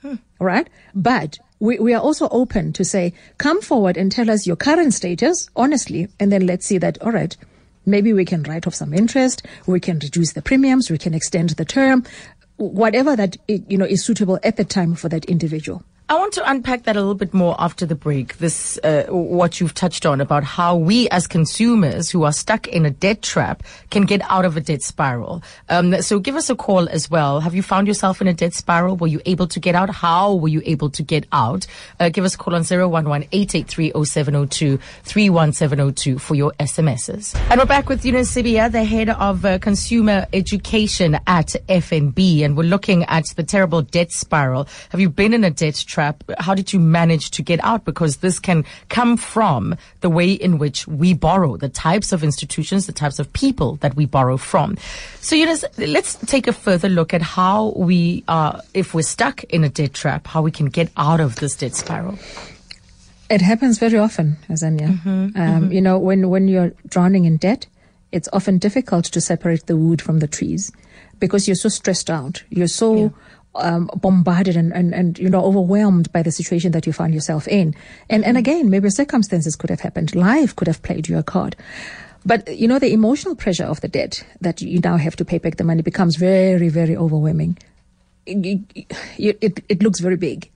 Hmm. 0.03 0.15
All 0.41 0.47
right? 0.47 0.69
But 0.95 1.39
we, 1.59 1.79
we 1.79 1.95
are 1.95 2.01
also 2.01 2.29
open 2.31 2.73
to 2.75 2.85
say, 2.85 3.13
come 3.39 3.63
forward 3.63 3.97
and 3.97 4.13
tell 4.13 4.31
us 4.31 4.47
your 4.47 4.57
current 4.57 4.95
status, 4.95 5.49
honestly, 5.57 6.09
and 6.21 6.31
then 6.31 6.47
let's 6.47 6.67
see 6.67 6.79
that, 6.79 7.01
all 7.03 7.13
right, 7.13 7.37
maybe 7.87 8.13
we 8.13 8.25
can 8.25 8.43
write 8.43 8.67
off 8.67 8.75
some 8.75 8.93
interest, 8.93 9.43
we 9.67 9.81
can 9.81 9.99
reduce 9.99 10.33
the 10.33 10.43
premiums, 10.43 10.91
we 10.91 10.99
can 10.99 11.15
extend 11.15 11.51
the 11.51 11.65
term, 11.65 12.05
whatever 12.57 13.17
that, 13.17 13.37
you 13.49 13.79
know, 13.79 13.87
is 13.87 14.05
suitable 14.05 14.39
at 14.43 14.57
the 14.57 14.65
time 14.65 14.95
for 14.95 15.09
that 15.09 15.25
individual. 15.27 15.83
I 16.09 16.15
want 16.15 16.35
to 16.35 16.49
unpack 16.49 16.85
that 16.85 16.95
a 16.95 17.01
little 17.01 17.17
bit 17.17 17.35
more 17.35 17.57
after 17.59 17.85
the 17.85 17.97
break. 17.97 18.39
This, 18.39 18.79
uh, 18.85 19.07
what 19.09 19.59
you've 19.59 19.75
touched 19.75 20.07
on 20.07 20.21
about 20.21 20.45
how 20.45 20.77
we 20.77 21.09
as 21.09 21.27
consumers 21.27 22.11
who 22.11 22.23
are 22.23 22.31
stuck 22.31 22.69
in 22.69 22.87
a 22.87 22.91
debt 22.91 23.23
trap 23.23 23.65
can 23.91 24.05
get 24.05 24.23
out 24.31 24.45
of 24.45 24.57
a 24.57 24.61
debt 24.61 24.83
spiral. 24.83 25.43
Um, 25.69 26.01
so 26.03 26.21
give 26.21 26.37
us 26.37 26.49
a 26.49 26.55
call 26.55 26.89
as 26.91 27.11
well. 27.11 27.41
Have 27.41 27.57
you 27.57 27.63
found 27.63 27.89
yourself 27.89 28.21
in 28.21 28.29
a 28.29 28.33
debt 28.33 28.55
spiral? 28.55 28.97
Were 28.97 29.09
you 29.09 29.21
able 29.27 29.49
to 29.49 29.59
get 29.59 29.75
out? 29.75 29.91
How 29.91 30.33
were 30.33 30.47
you 30.47 30.63
able 30.65 30.91
to 30.91 31.03
get 31.03 31.27
out? 31.33 31.67
Uh, 31.99 32.09
give 32.09 32.25
us 32.25 32.37
a 32.37 32.39
call 32.39 32.55
on 32.55 32.63
011-883-0702, 32.63 34.81
31702 35.03 36.21
for 36.21 36.37
your 36.37 36.53
SMSs. 36.61 37.37
And 37.51 37.59
we're 37.59 37.67
back 37.67 37.89
with 37.89 38.05
Eunice 38.05 38.33
Sibiya, 38.33 38.71
the 38.71 38.85
head 38.85 39.09
of 39.09 39.45
uh, 39.45 39.59
consumer 39.59 40.29
education 40.33 41.19
at 41.27 41.57
FNB. 41.69 42.45
And 42.45 42.57
we're 42.57 42.63
looking 42.63 43.03
at 43.07 43.25
the 43.35 43.43
terrible 43.43 43.83
debt 43.83 44.13
spiral. 44.13 44.69
Have 44.91 45.01
you 45.01 45.11
been 45.11 45.35
in 45.35 45.43
a 45.43 45.51
debt 45.51 45.83
trap? 45.85 45.96
Trap? 45.97 46.23
How 46.39 46.55
did 46.55 46.75
you 46.75 46.79
manage 46.79 47.31
to 47.31 47.43
get 47.43 47.59
out? 47.65 47.87
Because 47.87 48.19
this 48.19 48.39
can 48.39 48.65
come 48.91 49.17
from 49.17 49.75
the 50.03 50.11
way 50.11 50.31
in 50.31 50.59
which 50.59 50.87
we 50.87 51.15
borrow, 51.15 51.57
the 51.57 51.71
types 51.71 52.13
of 52.13 52.23
institutions, 52.23 52.85
the 52.85 52.93
types 52.93 53.19
of 53.19 53.33
people 53.33 53.77
that 53.77 53.97
we 53.97 54.05
borrow 54.05 54.37
from. 54.37 54.77
So, 55.21 55.35
you 55.35 55.47
know, 55.47 55.57
let's 55.79 56.17
take 56.27 56.47
a 56.49 56.53
further 56.53 56.91
look 56.91 57.15
at 57.15 57.23
how 57.23 57.73
we 57.77 58.25
are, 58.29 58.61
if 58.75 58.93
we're 58.93 59.09
stuck 59.09 59.43
in 59.45 59.65
a 59.65 59.71
debt 59.71 59.95
trap, 59.95 60.27
how 60.27 60.43
we 60.43 60.51
can 60.51 60.67
get 60.67 60.91
out 60.99 61.21
of 61.21 61.37
this 61.37 61.57
debt 61.57 61.75
spiral. 61.75 62.19
It 63.31 63.41
happens 63.41 63.79
very 63.79 63.99
often, 63.99 64.37
Azania. 64.51 65.01
Mm-hmm, 65.01 65.09
um, 65.09 65.33
mm-hmm. 65.33 65.73
You 65.73 65.81
know, 65.81 65.99
when, 65.99 66.29
when 66.29 66.47
you're 66.47 66.73
drowning 66.89 67.25
in 67.25 67.39
debt, 67.39 67.67
it's 68.13 68.29
often 68.35 68.59
difficult 68.59 69.07
to 69.07 69.21
separate 69.21 69.65
the 69.67 69.79
wood 69.79 70.03
from 70.03 70.21
the 70.21 70.29
trees 70.29 70.71
because 71.19 71.49
you're 71.49 71.63
so 71.65 71.71
stressed 71.71 72.11
out. 72.11 72.45
You're 72.51 72.69
so 72.69 72.97
yeah 72.97 73.09
um, 73.57 73.91
bombarded 73.97 74.57
and, 74.57 74.73
and, 74.73 74.95
and, 74.95 75.19
you 75.19 75.29
know, 75.29 75.45
overwhelmed 75.45 76.13
by 76.13 76.23
the 76.23 76.31
situation 76.31 76.73
that 76.73 76.87
you 76.87 76.93
find 76.93 77.15
yourself 77.15 77.47
in. 77.49 77.75
And, 78.09 78.25
and 78.25 78.37
again, 78.37 78.71
maybe 78.71 78.91
circumstances 78.91 79.57
could 79.57 79.71
have 79.71 79.81
happened. 79.81 80.15
Life 80.15 80.55
could 80.57 80.69
have 80.69 80.83
played 80.83 81.09
you 81.09 81.19
a 81.19 81.23
card. 81.23 81.57
But, 82.25 82.57
you 82.57 82.67
know, 82.67 82.79
the 82.79 82.93
emotional 82.93 83.37
pressure 83.37 83.65
of 83.65 83.81
the 83.81 83.89
debt 83.89 84.25
that 84.41 84.61
you 84.61 84.81
now 84.81 84.97
have 84.97 85.17
to 85.17 85.25
pay 85.25 85.39
back 85.39 85.57
the 85.57 85.65
money 85.65 85.83
becomes 85.83 86.17
very, 86.17 86.69
very 86.69 86.97
overwhelming. 86.97 87.57
It, 88.27 88.65
it, 89.17 89.65
it 89.69 89.83
looks 89.83 90.01
very 90.01 90.17
big. 90.17 90.51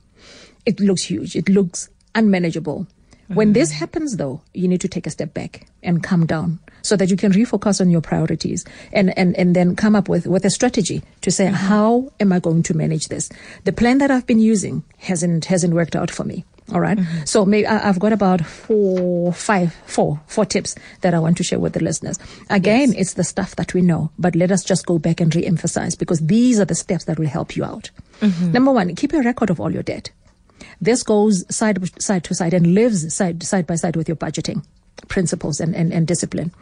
It 0.66 0.80
looks 0.80 1.02
huge. 1.02 1.36
It 1.36 1.48
looks 1.48 1.88
unmanageable. 2.14 2.86
When 3.28 3.48
mm-hmm. 3.48 3.52
this 3.52 3.70
happens, 3.70 4.16
though, 4.16 4.42
you 4.52 4.66
need 4.66 4.80
to 4.80 4.88
take 4.88 5.06
a 5.06 5.10
step 5.10 5.32
back 5.32 5.68
and 5.82 6.02
calm 6.02 6.26
down 6.26 6.58
so 6.82 6.96
that 6.96 7.10
you 7.10 7.16
can 7.16 7.32
refocus 7.32 7.80
on 7.80 7.90
your 7.90 8.00
priorities 8.00 8.64
and, 8.92 9.16
and, 9.18 9.36
and 9.36 9.54
then 9.56 9.76
come 9.76 9.94
up 9.94 10.08
with, 10.08 10.26
with 10.26 10.44
a 10.44 10.50
strategy 10.50 11.02
to 11.22 11.30
say, 11.30 11.46
mm-hmm. 11.46 11.54
how 11.54 12.12
am 12.20 12.32
I 12.32 12.38
going 12.38 12.62
to 12.64 12.74
manage 12.74 13.08
this? 13.08 13.28
The 13.64 13.72
plan 13.72 13.98
that 13.98 14.10
I've 14.10 14.26
been 14.26 14.38
using 14.40 14.84
hasn't, 14.98 15.46
hasn't 15.46 15.74
worked 15.74 15.96
out 15.96 16.10
for 16.10 16.24
me. 16.24 16.44
All 16.72 16.80
right? 16.80 16.98
mm-hmm. 16.98 17.24
So 17.24 17.44
maybe 17.44 17.66
I've 17.66 17.98
got 17.98 18.12
about 18.12 18.44
four, 18.46 19.32
five, 19.32 19.74
four, 19.86 20.20
four 20.26 20.44
tips 20.44 20.76
that 21.00 21.14
I 21.14 21.18
want 21.18 21.36
to 21.38 21.42
share 21.42 21.58
with 21.58 21.72
the 21.72 21.82
listeners. 21.82 22.18
Again, 22.48 22.92
yes. 22.92 23.00
it's 23.00 23.12
the 23.14 23.24
stuff 23.24 23.56
that 23.56 23.74
we 23.74 23.82
know, 23.82 24.10
but 24.18 24.36
let 24.36 24.52
us 24.52 24.62
just 24.62 24.86
go 24.86 24.98
back 24.98 25.20
and 25.20 25.34
re-emphasize 25.34 25.96
because 25.96 26.20
these 26.20 26.60
are 26.60 26.64
the 26.64 26.76
steps 26.76 27.04
that 27.04 27.18
will 27.18 27.26
help 27.26 27.56
you 27.56 27.64
out. 27.64 27.90
Mm-hmm. 28.20 28.52
Number 28.52 28.70
one, 28.70 28.94
keep 28.94 29.12
a 29.12 29.20
record 29.20 29.50
of 29.50 29.60
all 29.60 29.72
your 29.72 29.82
debt. 29.82 30.10
This 30.80 31.02
goes 31.02 31.44
side, 31.54 31.78
side 32.00 32.24
to 32.24 32.34
side 32.34 32.54
and 32.54 32.74
lives 32.74 33.12
side, 33.14 33.42
side 33.42 33.66
by 33.66 33.74
side 33.74 33.96
with 33.96 34.08
your 34.08 34.16
budgeting 34.16 34.64
principles 35.08 35.60
and, 35.60 35.74
and, 35.74 35.92
and 35.92 36.06
discipline. 36.06 36.52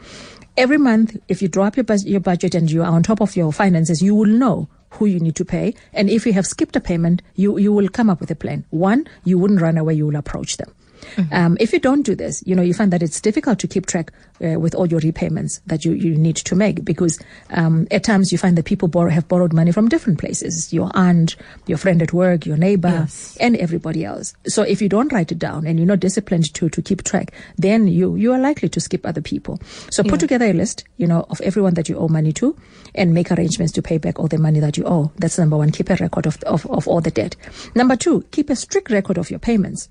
Every 0.56 0.78
month, 0.78 1.16
if 1.28 1.40
you 1.40 1.48
draw 1.48 1.66
up 1.66 1.76
your, 1.76 1.86
your 2.04 2.20
budget 2.20 2.54
and 2.54 2.70
you 2.70 2.82
are 2.82 2.90
on 2.90 3.02
top 3.02 3.20
of 3.20 3.36
your 3.36 3.52
finances, 3.52 4.02
you 4.02 4.14
will 4.14 4.26
know 4.26 4.68
who 4.90 5.06
you 5.06 5.20
need 5.20 5.36
to 5.36 5.44
pay. 5.44 5.74
And 5.92 6.10
if 6.10 6.26
you 6.26 6.32
have 6.32 6.46
skipped 6.46 6.74
a 6.76 6.80
payment, 6.80 7.22
you, 7.34 7.58
you 7.58 7.72
will 7.72 7.88
come 7.88 8.10
up 8.10 8.20
with 8.20 8.30
a 8.30 8.34
plan. 8.34 8.64
One, 8.70 9.06
you 9.24 9.38
wouldn't 9.38 9.60
run 9.60 9.78
away, 9.78 9.94
you 9.94 10.06
will 10.06 10.16
approach 10.16 10.56
them. 10.56 10.74
Mm-hmm. 11.16 11.34
Um, 11.34 11.56
if 11.60 11.72
you 11.72 11.78
don't 11.78 12.02
do 12.02 12.14
this, 12.14 12.42
you 12.46 12.54
know, 12.54 12.62
you 12.62 12.74
find 12.74 12.92
that 12.92 13.02
it's 13.02 13.20
difficult 13.20 13.58
to 13.60 13.68
keep 13.68 13.86
track 13.86 14.12
uh, 14.42 14.58
with 14.58 14.74
all 14.74 14.86
your 14.86 15.00
repayments 15.00 15.60
that 15.66 15.84
you, 15.84 15.92
you 15.92 16.16
need 16.16 16.36
to 16.36 16.54
make 16.54 16.84
because 16.84 17.18
um, 17.50 17.86
at 17.90 18.04
times 18.04 18.30
you 18.32 18.38
find 18.38 18.56
that 18.56 18.64
people 18.64 18.88
borrow, 18.88 19.10
have 19.10 19.28
borrowed 19.28 19.52
money 19.52 19.72
from 19.72 19.88
different 19.88 20.18
places 20.18 20.72
your 20.72 20.90
aunt, 20.94 21.36
your 21.66 21.78
friend 21.78 22.02
at 22.02 22.12
work, 22.12 22.46
your 22.46 22.56
neighbor, 22.56 22.88
yes. 22.88 23.36
and 23.40 23.56
everybody 23.56 24.04
else. 24.04 24.34
So 24.46 24.62
if 24.62 24.80
you 24.82 24.88
don't 24.88 25.12
write 25.12 25.32
it 25.32 25.38
down 25.38 25.66
and 25.66 25.78
you're 25.78 25.86
not 25.86 26.00
disciplined 26.00 26.52
to, 26.54 26.68
to 26.68 26.82
keep 26.82 27.04
track, 27.04 27.32
then 27.56 27.88
you, 27.88 28.16
you 28.16 28.32
are 28.32 28.38
likely 28.38 28.68
to 28.68 28.80
skip 28.80 29.06
other 29.06 29.20
people. 29.20 29.60
So 29.90 30.02
yeah. 30.02 30.10
put 30.10 30.20
together 30.20 30.46
a 30.46 30.52
list, 30.52 30.84
you 30.96 31.06
know, 31.06 31.26
of 31.30 31.40
everyone 31.40 31.74
that 31.74 31.88
you 31.88 31.98
owe 31.98 32.08
money 32.08 32.32
to 32.34 32.56
and 32.94 33.14
make 33.14 33.30
arrangements 33.30 33.72
to 33.74 33.82
pay 33.82 33.98
back 33.98 34.18
all 34.18 34.28
the 34.28 34.38
money 34.38 34.60
that 34.60 34.76
you 34.76 34.84
owe. 34.86 35.12
That's 35.16 35.38
number 35.38 35.56
one. 35.56 35.70
Keep 35.70 35.90
a 35.90 35.96
record 35.96 36.26
of, 36.26 36.42
of, 36.44 36.66
of 36.66 36.86
all 36.88 37.00
the 37.00 37.10
debt. 37.10 37.36
Number 37.74 37.96
two, 37.96 38.22
keep 38.30 38.50
a 38.50 38.56
strict 38.56 38.90
record 38.90 39.18
of 39.18 39.30
your 39.30 39.38
payments. 39.38 39.88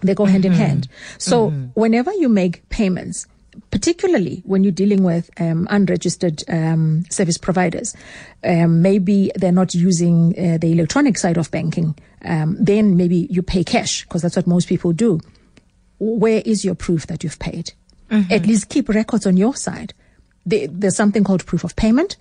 They 0.00 0.14
go 0.14 0.24
hand 0.24 0.44
in 0.44 0.52
mm-hmm. 0.52 0.60
hand. 0.60 0.88
So 1.18 1.50
mm-hmm. 1.50 1.66
whenever 1.74 2.12
you 2.12 2.28
make 2.28 2.68
payments, 2.68 3.26
particularly 3.70 4.42
when 4.44 4.62
you're 4.62 4.72
dealing 4.72 5.02
with 5.02 5.30
um, 5.40 5.66
unregistered 5.70 6.44
um, 6.48 7.04
service 7.10 7.38
providers, 7.38 7.94
um, 8.44 8.82
maybe 8.82 9.32
they're 9.34 9.52
not 9.52 9.74
using 9.74 10.34
uh, 10.38 10.58
the 10.58 10.72
electronic 10.72 11.18
side 11.18 11.36
of 11.36 11.50
banking, 11.50 11.96
um, 12.24 12.56
then 12.60 12.96
maybe 12.96 13.26
you 13.30 13.42
pay 13.42 13.64
cash 13.64 14.04
because 14.04 14.22
that's 14.22 14.36
what 14.36 14.46
most 14.46 14.68
people 14.68 14.92
do. 14.92 15.20
Where 15.98 16.42
is 16.44 16.64
your 16.64 16.76
proof 16.76 17.08
that 17.08 17.24
you've 17.24 17.38
paid? 17.38 17.72
Mm-hmm. 18.10 18.32
At 18.32 18.46
least 18.46 18.68
keep 18.68 18.88
records 18.88 19.26
on 19.26 19.36
your 19.36 19.54
side. 19.54 19.92
there's 20.46 20.96
something 20.96 21.24
called 21.24 21.44
proof 21.44 21.64
of 21.64 21.76
payment. 21.76 22.16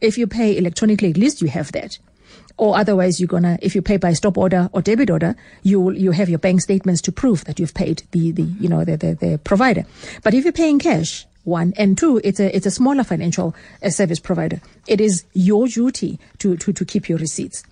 If 0.00 0.18
you 0.18 0.26
pay 0.26 0.56
electronically, 0.56 1.10
at 1.10 1.16
least 1.16 1.40
you 1.40 1.48
have 1.48 1.72
that 1.72 1.98
or 2.60 2.76
otherwise 2.76 3.18
you're 3.18 3.26
gonna 3.26 3.58
if 3.62 3.74
you 3.74 3.82
pay 3.82 3.96
by 3.96 4.12
stop 4.12 4.36
order 4.36 4.68
or 4.72 4.82
debit 4.82 5.10
order 5.10 5.34
you 5.62 5.80
will 5.80 5.96
you 5.96 6.12
have 6.12 6.28
your 6.28 6.38
bank 6.38 6.60
statements 6.60 7.00
to 7.00 7.10
prove 7.10 7.44
that 7.46 7.58
you've 7.58 7.74
paid 7.74 8.02
the 8.12 8.30
the 8.32 8.42
you 8.42 8.68
know 8.68 8.84
the 8.84 8.96
the, 8.96 9.14
the 9.14 9.40
provider. 9.42 9.84
But 10.22 10.34
if 10.34 10.44
you're 10.44 10.52
paying 10.52 10.78
cash 10.78 11.26
one 11.44 11.72
and 11.78 11.96
two 11.96 12.20
it's 12.22 12.38
a 12.38 12.54
it's 12.54 12.66
a 12.66 12.70
smaller 12.70 13.02
financial 13.02 13.56
uh, 13.82 13.88
service 13.90 14.20
provider. 14.20 14.60
It 14.86 15.00
is 15.00 15.24
your 15.32 15.66
duty 15.66 16.20
to 16.38 16.56
to 16.58 16.72
to 16.72 16.84
keep 16.84 17.08
your 17.08 17.18
receipts. 17.18 17.64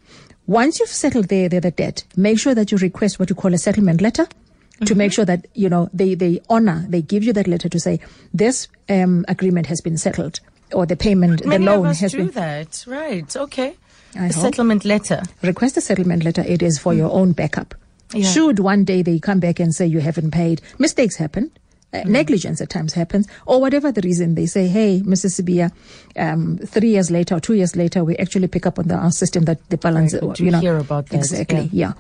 Once 0.46 0.80
you've 0.80 0.88
settled 0.88 1.28
the, 1.28 1.46
the, 1.48 1.60
the 1.60 1.70
debt 1.70 2.04
make 2.16 2.38
sure 2.38 2.54
that 2.54 2.72
you 2.72 2.78
request 2.78 3.18
what 3.18 3.28
you 3.28 3.36
call 3.36 3.52
a 3.52 3.58
settlement 3.58 4.00
letter 4.00 4.24
to 4.24 4.84
mm-hmm. 4.84 4.98
make 4.98 5.12
sure 5.12 5.26
that 5.26 5.46
you 5.54 5.68
know 5.68 5.90
they 5.92 6.14
they 6.14 6.40
honor 6.48 6.86
they 6.88 7.02
give 7.02 7.22
you 7.22 7.34
that 7.34 7.46
letter 7.46 7.68
to 7.68 7.78
say 7.78 8.00
this 8.32 8.68
um, 8.88 9.26
agreement 9.28 9.66
has 9.66 9.82
been 9.82 9.98
settled 9.98 10.40
or 10.72 10.86
the 10.86 10.96
payment 10.96 11.44
Many 11.44 11.64
the 11.64 11.70
loan 11.70 11.86
of 11.86 11.90
us 11.90 12.00
has 12.00 12.12
do 12.12 12.18
been 12.18 12.30
that. 12.30 12.84
Right. 12.86 13.36
Okay 13.36 13.76
I 14.14 14.26
a 14.26 14.32
hope. 14.32 14.42
settlement 14.42 14.84
letter. 14.84 15.22
Request 15.42 15.76
a 15.76 15.80
settlement 15.80 16.24
letter. 16.24 16.42
It 16.42 16.62
is 16.62 16.78
for 16.78 16.92
mm. 16.92 16.98
your 16.98 17.12
own 17.12 17.32
backup. 17.32 17.74
Yeah. 18.14 18.28
Should 18.28 18.58
one 18.58 18.84
day 18.84 19.02
they 19.02 19.18
come 19.18 19.40
back 19.40 19.60
and 19.60 19.74
say 19.74 19.86
you 19.86 20.00
haven't 20.00 20.30
paid, 20.30 20.62
mistakes 20.78 21.16
happen. 21.16 21.50
Uh, 21.92 21.98
mm. 21.98 22.06
Negligence 22.06 22.60
at 22.60 22.68
times 22.68 22.92
happens, 22.92 23.26
or 23.46 23.62
whatever 23.62 23.90
the 23.90 24.02
reason, 24.02 24.34
they 24.34 24.44
say, 24.44 24.68
"Hey, 24.68 25.00
Mrs. 25.00 25.40
Sibiya, 25.40 25.72
um, 26.16 26.58
three 26.58 26.90
years 26.90 27.10
later 27.10 27.36
or 27.36 27.40
two 27.40 27.54
years 27.54 27.76
later, 27.76 28.04
we 28.04 28.14
actually 28.16 28.46
pick 28.46 28.66
up 28.66 28.78
on 28.78 28.88
the 28.88 28.94
our 28.94 29.10
system 29.10 29.44
that 29.46 29.66
the 29.70 29.78
balance." 29.78 30.12
Right, 30.12 30.38
you 30.38 30.50
know, 30.50 30.60
hear 30.60 30.76
about 30.76 31.06
that. 31.06 31.16
Exactly. 31.16 31.70
Yeah. 31.72 31.94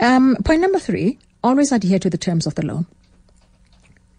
yeah. 0.00 0.16
Um, 0.16 0.36
point 0.44 0.62
number 0.62 0.78
three: 0.78 1.18
always 1.42 1.72
adhere 1.72 1.98
to 1.98 2.08
the 2.08 2.16
terms 2.16 2.46
of 2.46 2.54
the 2.54 2.64
loan. 2.64 2.86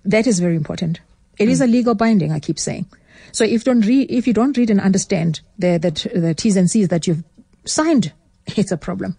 That 0.04 0.28
is 0.28 0.40
very 0.40 0.56
important. 0.56 1.00
It 1.40 1.48
mm. 1.48 1.52
is 1.52 1.60
a 1.60 1.66
legal 1.66 1.96
binding. 1.96 2.32
I 2.32 2.40
keep 2.40 2.60
saying. 2.60 2.86
So 3.32 3.44
if 3.44 3.64
don't 3.64 3.82
read, 3.82 4.12
if 4.12 4.28
you 4.28 4.34
don't 4.34 4.56
read 4.56 4.70
and 4.70 4.80
understand 4.80 5.42
the 5.58 5.80
the, 5.80 6.20
the 6.20 6.34
T's 6.36 6.56
and 6.56 6.70
C's 6.70 6.90
that 6.90 7.08
you've 7.08 7.24
signed, 7.65 8.13
it's 8.55 8.72
a 8.72 8.77
problem. 8.77 9.17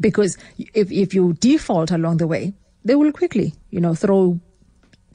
Because 0.00 0.36
if, 0.58 0.90
if 0.90 1.14
you 1.14 1.34
default 1.34 1.90
along 1.90 2.16
the 2.16 2.26
way, 2.26 2.54
they 2.84 2.94
will 2.94 3.12
quickly, 3.12 3.54
you 3.70 3.80
know, 3.80 3.94
throw 3.94 4.40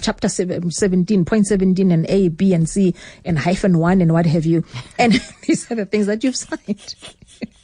chapter 0.02 0.30
17, 0.30 1.26
point 1.26 1.46
17 1.46 1.92
and 1.92 2.06
A, 2.10 2.30
B 2.30 2.54
and 2.54 2.68
C 2.68 2.96
and 3.26 3.38
hyphen 3.38 3.78
one 3.78 4.02
and 4.02 4.14
what 4.14 4.26
have 4.26 4.46
you. 4.46 4.64
And 4.98 5.14
these 5.48 5.70
are 5.72 5.76
the 5.76 5.86
things 5.86 6.08
that 6.08 6.24
you've 6.24 6.36
signed. 6.36 6.96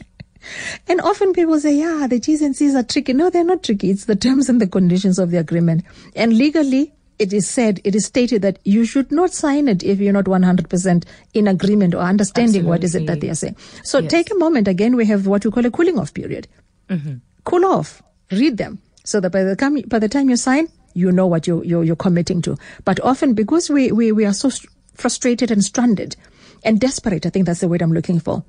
and 0.88 1.02
often 1.02 1.34
people 1.34 1.60
say, 1.60 1.76
yeah, 1.76 2.08
the 2.08 2.20
T's 2.20 2.42
and 2.42 2.56
C's 2.56 2.76
are 2.76 2.84
tricky. 2.84 3.14
No, 3.14 3.30
they're 3.30 3.44
not 3.44 3.64
tricky. 3.64 3.90
It's 3.90 4.06
the 4.06 4.16
terms 4.16 4.50
and 4.50 4.62
the 4.62 4.68
conditions 4.68 5.20
of 5.20 5.32
the 5.32 5.38
agreement. 5.38 5.84
And 6.16 6.38
legally, 6.38 6.94
it 7.20 7.34
is 7.34 7.50
said, 7.50 7.80
it 7.84 7.96
is 7.96 8.06
stated 8.06 8.42
that 8.42 8.60
you 8.64 8.86
should 8.86 9.12
not 9.12 9.32
sign 9.32 9.68
it 9.68 9.84
if 9.84 10.00
you're 10.00 10.14
not 10.14 10.26
100% 10.26 11.06
in 11.34 11.48
agreement 11.48 11.96
or 11.96 12.00
understanding 12.00 12.62
Absolutely. 12.62 12.70
what 12.70 12.84
is 12.84 12.96
it 12.96 13.08
that 13.08 13.22
they 13.22 13.30
are 13.30 13.36
saying. 13.36 13.56
So 13.84 14.00
yes. 14.00 14.12
take 14.12 14.32
a 14.32 14.36
moment. 14.36 14.68
Again, 14.68 14.96
we 14.96 15.06
have 15.06 15.28
what 15.28 15.46
we 15.46 15.52
call 15.52 15.66
a 15.66 15.72
cooling 15.72 15.98
off 15.98 16.14
period. 16.14 16.48
Mm-hmm. 16.90 17.16
Cool 17.46 17.66
off. 17.66 18.04
Read 18.32 18.58
them 18.58 18.80
so 19.04 19.20
that 19.20 19.30
by 19.32 19.44
the 19.44 19.56
time, 19.56 19.82
by 19.88 20.00
the 20.00 20.10
time 20.10 20.30
you 20.30 20.36
sign, 20.36 20.68
you 20.94 21.12
know 21.12 21.28
what 21.28 21.48
you, 21.48 21.64
you're, 21.64 21.84
you're 21.84 21.96
committing 21.96 22.42
to. 22.42 22.58
But 22.84 23.00
often 23.02 23.34
because 23.34 23.70
we, 23.70 23.92
we, 23.92 24.12
we 24.12 24.26
are 24.26 24.34
so 24.34 24.50
frustrated 24.94 25.52
and 25.52 25.64
stranded 25.64 26.16
and 26.64 26.80
desperate, 26.80 27.26
I 27.26 27.30
think 27.30 27.46
that's 27.46 27.60
the 27.62 27.68
word 27.68 27.82
I'm 27.82 27.94
looking 27.94 28.20
for. 28.20 28.44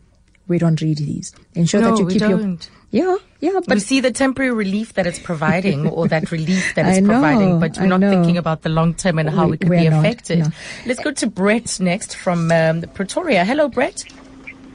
we 0.49 0.59
don't 0.59 0.81
read 0.81 0.99
these. 0.99 1.33
Ensure 1.55 1.81
No, 1.81 1.91
that 1.91 1.99
you 2.01 2.07
keep 2.07 2.21
your 2.21 2.57
yeah, 2.91 3.17
yeah. 3.41 3.53
we 3.55 3.61
But 3.67 3.83
see 3.83 4.01
the 4.01 4.11
temporary 4.11 4.53
relief 4.53 4.95
that 4.95 5.07
it's 5.07 5.19
providing 5.19 5.87
or 5.89 6.09
that 6.09 6.31
relief 6.39 6.75
that 6.75 6.87
it's 6.87 7.01
know, 7.01 7.13
providing, 7.13 7.61
but 7.61 7.77
we're 7.77 7.85
I 7.85 7.87
not 7.89 8.01
know. 8.01 8.11
thinking 8.11 8.39
about 8.39 8.63
the 8.63 8.69
long 8.69 8.95
term 8.95 9.19
and 9.19 9.29
how 9.29 9.45
We- 9.47 9.53
we 9.53 9.59
could 9.59 9.69
we're 9.69 9.81
be 9.81 9.89
not, 9.89 9.99
affected. 10.01 10.39
no. 10.41 10.47
Let's 10.87 11.01
go 11.03 11.13
to 11.13 11.27
Brett 11.27 11.79
next 11.81 12.17
from 12.17 12.51
um, 12.53 12.83
Pretoria. 12.95 13.45
Hello, 13.45 13.69
Brett. 13.69 14.05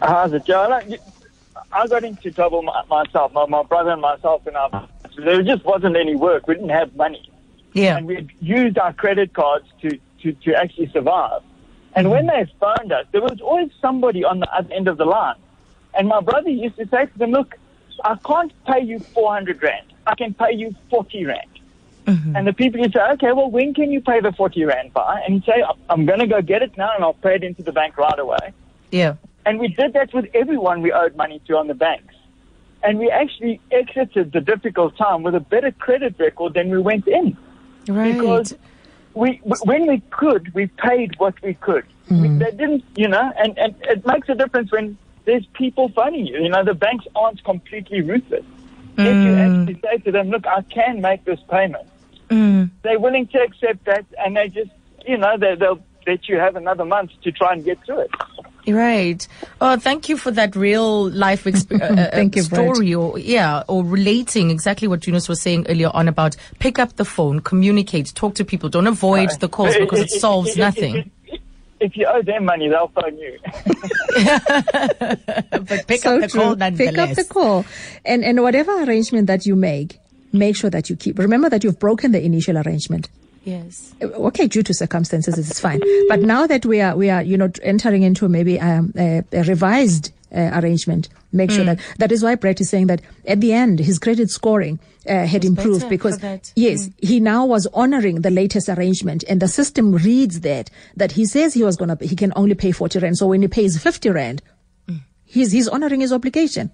How's 0.02 0.34
it, 0.34 0.46
Joe? 0.46 0.80
I 1.74 1.88
got 1.88 2.04
into 2.04 2.32
trouble 2.32 2.64
myself, 2.90 3.32
my, 3.34 3.46
my 3.46 3.64
brother 3.64 3.92
and 3.92 4.02
myself, 4.02 4.46
and 4.46 4.58
our, 4.58 4.88
there 5.18 5.42
just 5.44 5.64
wasn't 5.64 5.96
any 5.96 6.16
work. 6.16 6.48
We 6.48 6.56
didn't 6.56 6.70
have 6.70 6.96
money. 6.96 7.30
Yeah. 7.74 7.98
And 7.98 8.08
we 8.08 8.28
used 8.42 8.78
our 8.78 8.92
credit 8.92 9.34
cards 9.34 9.66
to, 9.82 9.98
to, 10.24 10.34
to 10.34 10.54
actually 10.54 10.90
survive. 10.92 11.42
And 11.96 12.10
when 12.10 12.28
they 12.28 12.46
phoned 12.60 12.92
us, 12.92 13.06
there 13.12 13.22
was 13.22 13.40
always 13.42 13.70
somebody 13.82 14.24
on 14.26 14.40
the 14.40 14.54
other 14.54 14.74
end 14.74 14.88
of 14.90 14.98
the 14.98 15.06
line. 15.06 15.36
And 15.98 16.08
my 16.10 16.20
brother 16.22 16.50
used 16.50 16.76
to 16.78 16.88
say 16.88 17.06
to 17.06 17.18
them, 17.18 17.32
look, 17.32 17.56
I 18.04 18.16
can't 18.26 18.52
pay 18.66 18.82
you 18.82 19.00
400 19.00 19.62
Rand. 19.62 19.94
I 20.08 20.16
can 20.16 20.34
pay 20.34 20.54
you 20.54 20.76
40 20.90 21.26
Rand. 21.26 21.48
Mm-hmm. 22.08 22.36
And 22.36 22.48
the 22.48 22.54
people 22.54 22.82
would 22.82 22.94
say, 22.94 23.02
okay, 23.14 23.32
well, 23.32 23.50
when 23.50 23.74
can 23.74 23.92
you 23.92 24.02
pay 24.02 24.20
the 24.20 24.32
40 24.32 24.66
Rand 24.66 24.94
by? 24.94 25.22
And 25.22 25.36
he'd 25.36 25.46
say, 25.46 25.64
I'm 25.90 26.06
going 26.06 26.20
to 26.20 26.28
go 26.28 26.42
get 26.42 26.64
it 26.64 26.76
now 26.78 26.92
and 26.96 27.04
I'll 27.04 27.14
pay 27.14 27.36
it 27.36 27.44
into 27.44 27.64
the 27.64 27.72
bank 27.72 27.98
right 27.98 28.18
away. 28.18 28.54
Yeah. 28.92 29.16
And 29.46 29.60
we 29.60 29.68
did 29.68 29.94
that 29.94 30.14
with 30.14 30.26
everyone 30.34 30.82
we 30.82 30.92
owed 30.92 31.16
money 31.16 31.42
to 31.48 31.58
on 31.58 31.68
the 31.68 31.74
banks. 31.74 32.16
And 32.84 32.98
we 32.98 33.10
actually 33.12 33.62
exited 33.72 34.32
the 34.32 34.42
difficult 34.42 34.98
time 34.98 35.22
with 35.22 35.36
a 35.36 35.40
better 35.40 35.72
credit 35.72 36.16
record 36.18 36.56
than 36.56 36.70
we 36.70 36.80
went 36.80 37.08
in. 37.08 37.38
Right. 37.88 38.14
Because 38.14 38.56
we, 39.14 39.40
when 39.44 39.88
we 39.88 40.00
could, 40.10 40.54
we 40.56 40.68
paid 40.68 41.20
what 41.20 41.40
we 41.44 41.54
could. 41.54 41.86
We, 42.10 42.28
they 42.28 42.52
didn't, 42.52 42.84
you 42.98 43.08
know, 43.08 43.32
and, 43.38 43.58
and 43.58 43.74
it 43.84 44.06
makes 44.06 44.28
a 44.28 44.36
difference 44.36 44.70
when 44.70 44.98
there's 45.26 45.46
people 45.54 45.90
phoning 45.90 46.28
you. 46.28 46.42
You 46.42 46.50
know, 46.50 46.64
the 46.64 46.74
banks 46.74 47.06
aren't 47.16 47.44
completely 47.44 48.02
ruthless. 48.02 48.46
If 48.98 49.26
you 49.26 49.34
actually 49.34 49.82
say 49.82 49.98
to 49.98 50.12
them, 50.12 50.30
look, 50.30 50.46
I 50.46 50.62
can 50.62 51.02
make 51.02 51.26
this 51.26 51.40
payment, 51.50 51.88
they're 52.30 53.00
willing 53.00 53.28
to 53.28 53.40
accept 53.40 53.86
that 53.86 54.06
and 54.20 54.36
they 54.36 54.48
just, 54.50 54.72
you 55.08 55.18
know, 55.18 55.38
they, 55.38 55.56
they'll 55.56 55.82
let 56.06 56.28
you 56.28 56.38
have 56.38 56.56
another 56.56 56.86
month 56.86 57.12
to 57.24 57.32
try 57.32 57.54
and 57.54 57.64
get 57.64 57.84
through 57.86 58.02
it. 58.02 58.12
Right. 58.68 59.28
Oh, 59.60 59.78
thank 59.78 60.08
you 60.08 60.18
for 60.18 60.30
that 60.32 60.56
real 60.56 61.10
life 61.10 61.46
exp- 61.46 61.82
uh, 61.82 62.02
uh, 62.02 62.12
Thank 62.12 62.36
you, 62.36 62.44
Brett. 62.44 62.76
story, 62.76 62.94
or 62.94 63.18
yeah, 63.18 63.64
or 63.68 63.84
relating 63.84 64.52
exactly 64.52 64.88
what 64.88 65.08
Eunice 65.08 65.28
was 65.28 65.42
saying 65.42 65.66
earlier 65.68 65.90
on 65.94 66.08
about 66.08 66.36
pick 66.60 66.78
up 66.78 66.96
the 66.96 67.06
phone, 67.06 67.40
communicate, 67.40 68.14
talk 68.14 68.36
to 68.36 68.46
people, 68.46 68.70
don't 68.70 68.88
avoid 68.88 69.32
the 69.40 69.50
calls 69.50 69.76
because 69.78 70.00
it 70.00 70.10
solves 70.20 70.56
nothing. 70.58 71.10
If 71.82 71.98
you 71.98 72.06
owe 72.06 72.22
them 72.22 72.46
money, 72.46 72.70
they'll 72.70 72.90
phone 72.90 73.18
you. 73.18 73.40
But 75.52 75.88
pick 75.88 76.02
so 76.02 76.16
up 76.16 76.22
the 76.22 76.28
true. 76.28 76.42
call 76.42 76.56
Pick 76.56 76.98
up 76.98 77.16
the 77.16 77.24
call, 77.24 77.66
and 78.06 78.24
and 78.24 78.42
whatever 78.44 78.84
arrangement 78.84 79.28
that 79.28 79.46
you 79.48 79.56
make, 79.56 80.00
make 80.32 80.56
sure 80.56 80.70
that 80.70 80.90
you 80.90 80.96
keep. 80.96 81.18
Remember 81.18 81.50
that 81.50 81.64
you've 81.64 81.80
broken 81.80 82.12
the 82.12 82.24
initial 82.24 82.58
arrangement. 82.58 83.10
Yes. 83.44 83.96
okay 84.00 84.46
due 84.46 84.62
to 84.62 84.72
circumstances 84.72 85.36
it's 85.40 85.60
fine 85.60 85.82
but 86.08 86.20
now 86.20 86.46
that 86.46 86.64
we 86.64 86.80
are 86.80 86.96
we 86.96 87.10
are 87.10 87.24
you 87.24 87.36
know 87.36 87.50
entering 87.64 88.04
into 88.04 88.30
maybe 88.30 88.60
um, 88.60 88.94
a, 88.96 89.24
a 89.34 89.42
revised 89.42 90.14
uh, 90.36 90.60
arrangement. 90.62 91.10
Make 91.32 91.50
Hmm. 91.52 91.56
sure 91.56 91.66
that 91.66 91.80
that 92.00 92.12
is 92.12 92.24
why 92.24 92.36
Brett 92.36 92.60
is 92.62 92.70
saying 92.70 92.88
that 92.88 93.02
at 93.26 93.40
the 93.42 93.54
end 93.54 93.80
his 93.80 94.00
credit 94.00 94.30
scoring 94.30 94.80
uh, 95.08 95.26
had 95.26 95.44
improved 95.46 95.88
because 95.90 96.20
yes 96.56 96.90
he 97.02 97.20
now 97.20 97.46
was 97.46 97.68
honoring 97.74 98.22
the 98.22 98.30
latest 98.32 98.70
arrangement 98.70 99.24
and 99.30 99.40
the 99.42 99.48
system 99.48 99.94
reads 99.94 100.42
that 100.42 100.70
that 100.96 101.14
he 101.14 101.26
says 101.26 101.54
he 101.54 101.64
was 101.64 101.76
going 101.78 101.96
to 101.96 102.06
he 102.06 102.16
can 102.16 102.32
only 102.36 102.56
pay 102.56 102.72
40 102.72 103.00
rand. 103.00 103.18
So 103.18 103.28
when 103.28 103.42
he 103.42 103.48
pays 103.48 103.82
50 103.82 104.10
rand 104.10 104.42
Hmm. 104.88 104.98
he's 105.26 105.52
he's 105.52 105.68
honoring 105.68 106.02
his 106.02 106.12
obligation 106.14 106.72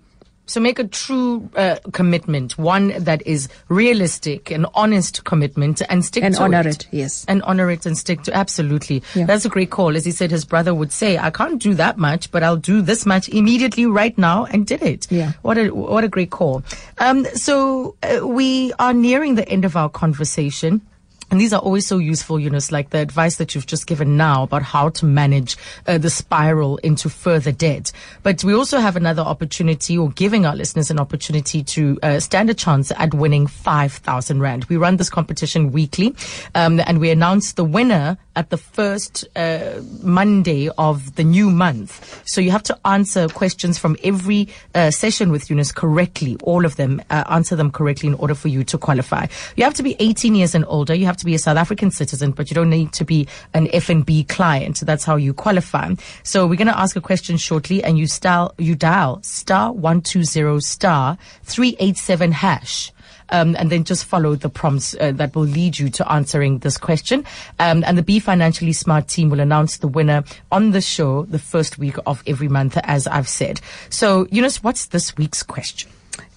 So 0.48 0.60
make 0.60 0.80
a 0.80 0.86
true 0.88 1.50
uh, 1.56 1.76
commitment, 1.92 2.58
one 2.58 2.94
that 3.04 3.22
is 3.28 3.50
realistic, 3.68 4.50
an 4.50 4.66
honest 4.74 5.24
commitment, 5.26 5.82
and 5.90 6.04
stick 6.04 6.24
And 6.24 6.36
to 6.36 6.44
honor 6.44 6.62
it. 6.62 6.86
it, 6.86 6.88
yes. 6.92 7.26
And 7.28 7.44
honor 7.44 7.70
it 7.70 7.86
and 7.86 7.98
stick 7.98 8.24
to 8.24 8.34
absolutely. 8.34 9.04
Yeah. 9.14 9.26
That's 9.26 9.46
a 9.46 9.50
great 9.50 9.70
call. 9.72 9.96
As 9.96 10.06
he 10.06 10.12
said, 10.12 10.32
his 10.32 10.46
brother 10.46 10.74
would 10.74 10.92
say, 10.92 11.18
"I 11.18 11.30
can't 11.32 11.62
do 11.62 11.74
that 11.76 11.98
much, 11.98 12.32
but 12.32 12.44
I'll 12.44 12.56
do 12.58 12.82
this 12.82 13.06
much 13.06 13.30
immediately, 13.30 13.86
right 13.86 14.18
now," 14.18 14.46
and 14.46 14.66
did 14.66 14.82
it. 14.82 15.06
Yeah. 15.12 15.34
What 15.42 15.58
a 15.58 15.70
what 15.70 16.04
a 16.04 16.08
great 16.08 16.32
call. 16.32 16.64
Um, 16.98 17.26
so 17.36 17.96
uh, 18.02 18.26
we 18.26 18.74
are 18.80 18.94
nearing 18.94 19.36
the 19.36 19.48
end 19.50 19.66
of 19.66 19.76
our 19.76 19.90
conversation. 19.90 20.82
And 21.30 21.42
these 21.42 21.52
are 21.52 21.60
always 21.60 21.86
so 21.86 21.98
useful, 21.98 22.40
you 22.40 22.46
Eunice, 22.46 22.72
like 22.72 22.92
the 22.92 23.00
advice 23.00 23.36
that 23.36 23.54
you've 23.54 23.66
just 23.66 23.86
given 23.86 24.16
now 24.16 24.44
about 24.44 24.64
how 24.64 24.88
to 24.90 25.06
manage 25.06 25.58
uh, 25.86 25.98
the 25.98 26.10
spiral 26.10 26.78
into 26.78 27.10
further 27.10 27.52
debt. 27.52 27.92
But 28.24 28.44
we 28.46 28.54
also 28.54 28.80
have 28.80 28.96
another 28.96 29.22
opportunity 29.22 29.98
or 29.98 30.10
giving 30.12 30.46
our 30.46 30.56
listeners 30.56 30.90
an 30.90 31.00
opportunity 31.00 31.64
to 31.64 32.00
uh, 32.02 32.20
stand 32.22 32.50
a 32.50 32.54
chance 32.54 32.92
at 32.96 33.14
winning 33.14 33.46
5,000 33.46 34.40
Rand. 34.40 34.66
We 34.66 34.78
run 34.78 34.96
this 34.96 35.10
competition 35.10 35.74
weekly 35.74 36.16
um, 36.56 36.80
and 36.86 37.00
we 37.00 37.10
announce 37.10 37.54
the 37.54 37.66
winner 37.66 38.18
at 38.38 38.52
the 38.52 38.58
first 38.58 39.28
uh, 39.36 39.82
Monday 40.04 40.70
of 40.78 41.16
the 41.16 41.24
new 41.24 41.50
month. 41.50 42.22
So 42.26 42.40
you 42.40 42.52
have 42.52 42.64
to 42.64 42.78
answer 42.86 43.28
questions 43.28 43.80
from 43.80 43.98
every 44.04 44.48
uh, 44.76 44.92
session 44.92 45.32
with 45.32 45.50
Eunice 45.50 45.72
correctly, 45.72 46.38
all 46.44 46.64
of 46.64 46.76
them, 46.76 47.02
uh, 47.10 47.24
answer 47.30 47.56
them 47.56 47.72
correctly 47.72 48.08
in 48.08 48.14
order 48.14 48.36
for 48.36 48.48
you 48.48 48.64
to 48.66 48.78
qualify. 48.78 49.26
You 49.56 49.64
have 49.64 49.74
to 49.74 49.84
be 49.84 49.96
18 50.00 50.36
years 50.36 50.54
and 50.54 50.64
older. 50.68 50.94
You 50.94 51.08
have 51.08 51.18
to 51.18 51.26
be 51.26 51.34
a 51.34 51.40
South 51.40 51.58
African 51.58 51.90
citizen, 51.90 52.32
but 52.32 52.52
you 52.52 52.56
don't 52.56 52.70
need 52.70 52.94
to 52.94 53.04
be 53.04 53.28
an 53.56 53.68
FNB 53.68 54.30
client. 54.30 54.82
That's 54.82 55.04
how 55.04 55.16
you 55.16 55.34
qualify. 55.34 55.96
So 56.22 56.46
we're 56.46 56.58
going 56.58 56.68
to 56.68 56.80
ask 56.80 56.96
a 56.96 57.02
question 57.02 57.38
shortly 57.38 57.84
and 57.84 57.98
you 57.98 58.06
style, 58.06 58.54
you 58.60 58.76
dial 58.76 59.20
star 59.24 59.74
120 59.74 60.60
star 60.60 61.18
387 61.44 62.32
hash. 62.34 62.92
Um, 63.30 63.56
and 63.58 63.70
then 63.70 63.84
just 63.84 64.06
follow 64.06 64.36
the 64.36 64.50
prompts 64.50 64.96
uh, 65.00 65.12
that 65.14 65.36
will 65.36 65.44
lead 65.44 65.78
you 65.78 65.90
to 65.90 66.12
answering 66.12 66.60
this 66.60 66.78
question. 66.78 67.26
Um, 67.60 67.84
and 67.86 67.98
the 67.98 68.04
Be 68.04 68.20
Financially 68.20 68.74
Smart 68.74 69.08
team 69.08 69.30
will 69.30 69.42
announce 69.42 69.78
the 69.78 69.88
winner 69.88 70.24
on 70.52 70.72
the 70.72 70.82
show 70.82 71.24
the 71.26 71.40
first 71.40 71.78
week 71.78 71.96
of 72.06 72.24
every 72.26 72.48
month, 72.48 72.78
as 72.84 73.06
I've 73.06 73.28
said. 73.28 73.60
So, 73.90 74.28
Eunice, 74.32 74.64
what's 74.64 74.86
this 74.88 75.18
week's 75.18 75.44
question? 75.44 75.90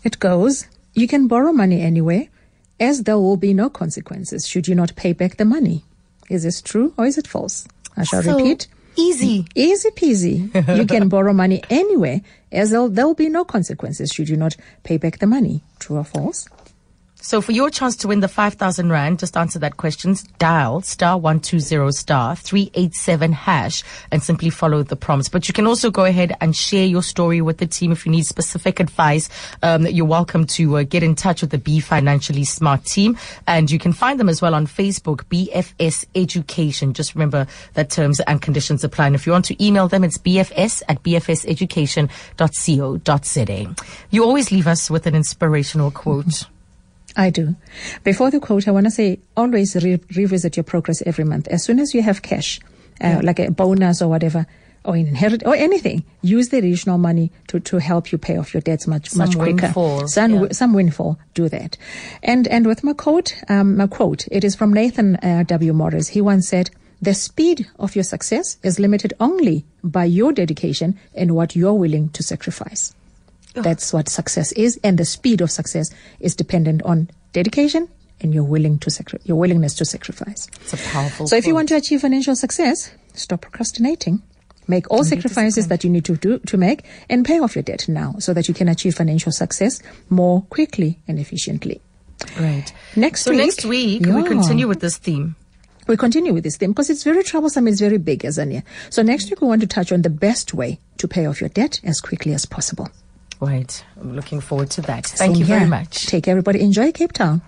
It 0.02 0.18
goes, 0.18 0.66
you 0.94 1.06
can 1.06 1.28
borrow 1.28 1.52
money 1.52 1.80
anywhere, 1.80 2.26
as 2.80 3.04
there 3.04 3.18
will 3.18 3.36
be 3.36 3.54
no 3.54 3.70
consequences 3.70 4.46
should 4.48 4.66
you 4.66 4.74
not 4.74 4.96
pay 4.96 5.12
back 5.12 5.36
the 5.36 5.44
money. 5.44 5.84
Is 6.28 6.42
this 6.42 6.62
true 6.62 6.94
or 6.96 7.06
is 7.06 7.18
it 7.18 7.26
false? 7.26 7.66
I 7.96 8.04
shall 8.04 8.22
So 8.22 8.36
repeat. 8.36 8.66
Easy. 8.96 9.46
Easy 9.54 9.90
peasy. 9.90 10.76
you 10.76 10.86
can 10.86 11.08
borrow 11.08 11.32
money 11.32 11.62
anywhere, 11.70 12.20
as 12.50 12.70
there 12.70 12.88
there 12.88 13.06
will 13.06 13.14
be 13.14 13.28
no 13.28 13.44
consequences 13.44 14.10
should 14.12 14.28
you 14.28 14.36
not 14.36 14.56
pay 14.82 14.96
back 14.96 15.18
the 15.18 15.26
money. 15.26 15.62
True 15.78 15.98
or 15.98 16.04
false? 16.04 16.48
So 17.22 17.42
for 17.42 17.52
your 17.52 17.68
chance 17.68 17.96
to 17.96 18.08
win 18.08 18.20
the 18.20 18.28
5,000 18.28 18.90
Rand, 18.90 19.18
just 19.18 19.36
answer 19.36 19.58
that 19.58 19.76
question. 19.76 20.16
Dial 20.38 20.80
star 20.80 21.18
120 21.18 21.92
star 21.92 22.34
387 22.34 23.32
hash 23.32 23.82
and 24.10 24.22
simply 24.22 24.48
follow 24.48 24.82
the 24.82 24.96
prompts. 24.96 25.28
But 25.28 25.46
you 25.46 25.52
can 25.52 25.66
also 25.66 25.90
go 25.90 26.06
ahead 26.06 26.34
and 26.40 26.56
share 26.56 26.86
your 26.86 27.02
story 27.02 27.42
with 27.42 27.58
the 27.58 27.66
team 27.66 27.92
if 27.92 28.06
you 28.06 28.12
need 28.12 28.24
specific 28.24 28.80
advice. 28.80 29.28
Um, 29.62 29.86
you're 29.86 30.06
welcome 30.06 30.46
to 30.46 30.78
uh, 30.78 30.84
get 30.84 31.02
in 31.02 31.14
touch 31.14 31.42
with 31.42 31.50
the 31.50 31.58
Be 31.58 31.78
Financially 31.78 32.44
Smart 32.44 32.86
team. 32.86 33.18
And 33.46 33.70
you 33.70 33.78
can 33.78 33.92
find 33.92 34.18
them 34.18 34.30
as 34.30 34.40
well 34.40 34.54
on 34.54 34.66
Facebook, 34.66 35.24
BFS 35.24 36.06
Education. 36.14 36.94
Just 36.94 37.14
remember 37.14 37.46
that 37.74 37.90
terms 37.90 38.20
and 38.20 38.40
conditions 38.40 38.82
apply. 38.82 39.08
And 39.08 39.14
if 39.14 39.26
you 39.26 39.32
want 39.32 39.44
to 39.46 39.64
email 39.64 39.88
them, 39.88 40.04
it's 40.04 40.16
bfs 40.16 40.82
at 40.88 41.02
bfseducation.co.za. 41.02 43.74
You 44.10 44.24
always 44.24 44.50
leave 44.50 44.66
us 44.66 44.90
with 44.90 45.06
an 45.06 45.14
inspirational 45.14 45.90
quote. 45.90 46.46
I 47.16 47.30
do. 47.30 47.54
Before 48.04 48.30
the 48.30 48.40
quote, 48.40 48.68
I 48.68 48.70
want 48.70 48.86
to 48.86 48.90
say 48.90 49.18
always 49.36 49.74
re- 49.76 50.00
revisit 50.16 50.56
your 50.56 50.64
progress 50.64 51.02
every 51.06 51.24
month. 51.24 51.48
As 51.48 51.64
soon 51.64 51.78
as 51.80 51.94
you 51.94 52.02
have 52.02 52.22
cash, 52.22 52.60
uh, 53.00 53.20
like 53.22 53.38
a 53.38 53.50
bonus 53.50 54.00
or 54.02 54.08
whatever, 54.08 54.46
or 54.84 54.96
inherit 54.96 55.44
or 55.44 55.54
anything, 55.54 56.04
use 56.22 56.48
the 56.48 56.58
additional 56.58 56.96
money 56.96 57.30
to, 57.48 57.60
to 57.60 57.78
help 57.78 58.12
you 58.12 58.18
pay 58.18 58.38
off 58.38 58.54
your 58.54 58.62
debts 58.62 58.86
much 58.86 59.10
Some 59.10 59.18
much 59.18 59.36
quicker. 59.36 59.66
windfall, 59.66 60.08
Some, 60.08 60.34
yeah. 60.34 60.48
some 60.52 60.72
windfall. 60.72 61.18
Do 61.34 61.48
that. 61.50 61.76
And 62.22 62.48
and 62.48 62.66
with 62.66 62.82
my 62.82 62.94
quote, 62.94 63.34
um, 63.48 63.76
my 63.76 63.86
quote, 63.86 64.26
it 64.30 64.42
is 64.44 64.54
from 64.54 64.72
Nathan 64.72 65.16
uh, 65.16 65.44
W. 65.46 65.72
Morris. 65.72 66.08
He 66.08 66.20
once 66.20 66.48
said. 66.48 66.70
The 67.02 67.14
speed 67.14 67.66
of 67.78 67.94
your 67.96 68.04
success 68.04 68.58
is 68.62 68.78
limited 68.78 69.14
only 69.20 69.64
by 69.82 70.04
your 70.04 70.32
dedication 70.34 70.98
and 71.14 71.34
what 71.34 71.56
you're 71.56 71.72
willing 71.72 72.10
to 72.10 72.22
sacrifice. 72.22 72.94
That's 73.54 73.92
what 73.92 74.08
success 74.08 74.52
is, 74.52 74.78
and 74.84 74.98
the 74.98 75.04
speed 75.04 75.40
of 75.40 75.50
success 75.50 75.90
is 76.20 76.34
dependent 76.36 76.82
on 76.82 77.10
dedication 77.32 77.88
and 78.20 78.34
your 78.34 78.44
willing 78.44 78.78
to 78.80 78.90
sacri- 78.90 79.20
your 79.24 79.38
willingness 79.38 79.74
to 79.76 79.84
sacrifice. 79.84 80.46
It's 80.60 80.74
a 80.74 80.76
powerful 80.76 81.26
So, 81.26 81.36
if 81.36 81.46
you 81.46 81.54
want 81.54 81.68
to 81.70 81.76
achieve 81.76 82.00
financial 82.02 82.36
success, 82.36 82.90
stop 83.14 83.40
procrastinating. 83.42 84.22
Make 84.68 84.88
all 84.90 85.02
sacrifices 85.02 85.66
that 85.68 85.82
you 85.82 85.90
need 85.90 86.04
to 86.04 86.16
do 86.16 86.38
to 86.38 86.56
make, 86.56 86.84
and 87.08 87.24
pay 87.24 87.40
off 87.40 87.56
your 87.56 87.62
debt 87.64 87.88
now, 87.88 88.14
so 88.20 88.32
that 88.34 88.46
you 88.46 88.54
can 88.54 88.68
achieve 88.68 88.94
financial 88.94 89.32
success 89.32 89.80
more 90.10 90.42
quickly 90.42 91.00
and 91.08 91.18
efficiently. 91.18 91.80
Right. 92.38 92.72
Next 92.94 93.22
so 93.22 93.30
week- 93.30 93.38
next 93.40 93.64
week 93.64 94.02
we 94.06 94.12
Yeah. 94.12 94.22
continue 94.28 94.68
with 94.68 94.80
this 94.80 94.96
theme. 94.98 95.34
we 95.88 95.96
continue 95.96 96.32
with 96.32 96.44
this 96.44 96.56
theme 96.56 96.70
because 96.70 96.88
it's 96.88 97.02
very 97.02 97.24
troublesome. 97.24 97.66
It's 97.66 97.80
very 97.80 97.98
big, 97.98 98.20
Azania. 98.22 98.62
So 98.90 99.02
next 99.02 99.28
week 99.30 99.40
we 99.40 99.48
want 99.48 99.60
to 99.62 99.66
touch 99.66 99.90
on 99.90 100.02
the 100.02 100.10
best 100.10 100.54
way 100.54 100.78
to 100.98 101.08
pay 101.08 101.26
off 101.26 101.40
your 101.40 101.48
debt 101.48 101.80
as 101.82 102.00
quickly 102.00 102.32
as 102.32 102.46
possible. 102.46 102.88
Right. 103.40 103.84
I'm 104.00 104.14
looking 104.14 104.40
forward 104.40 104.70
to 104.72 104.82
that. 104.82 105.06
Thank 105.06 105.34
Same 105.36 105.40
you 105.40 105.44
very 105.46 105.66
much. 105.66 106.06
Take 106.06 106.24
care, 106.24 106.32
everybody. 106.32 106.60
Enjoy 106.60 106.92
Cape 106.92 107.12
Town. 107.12 107.40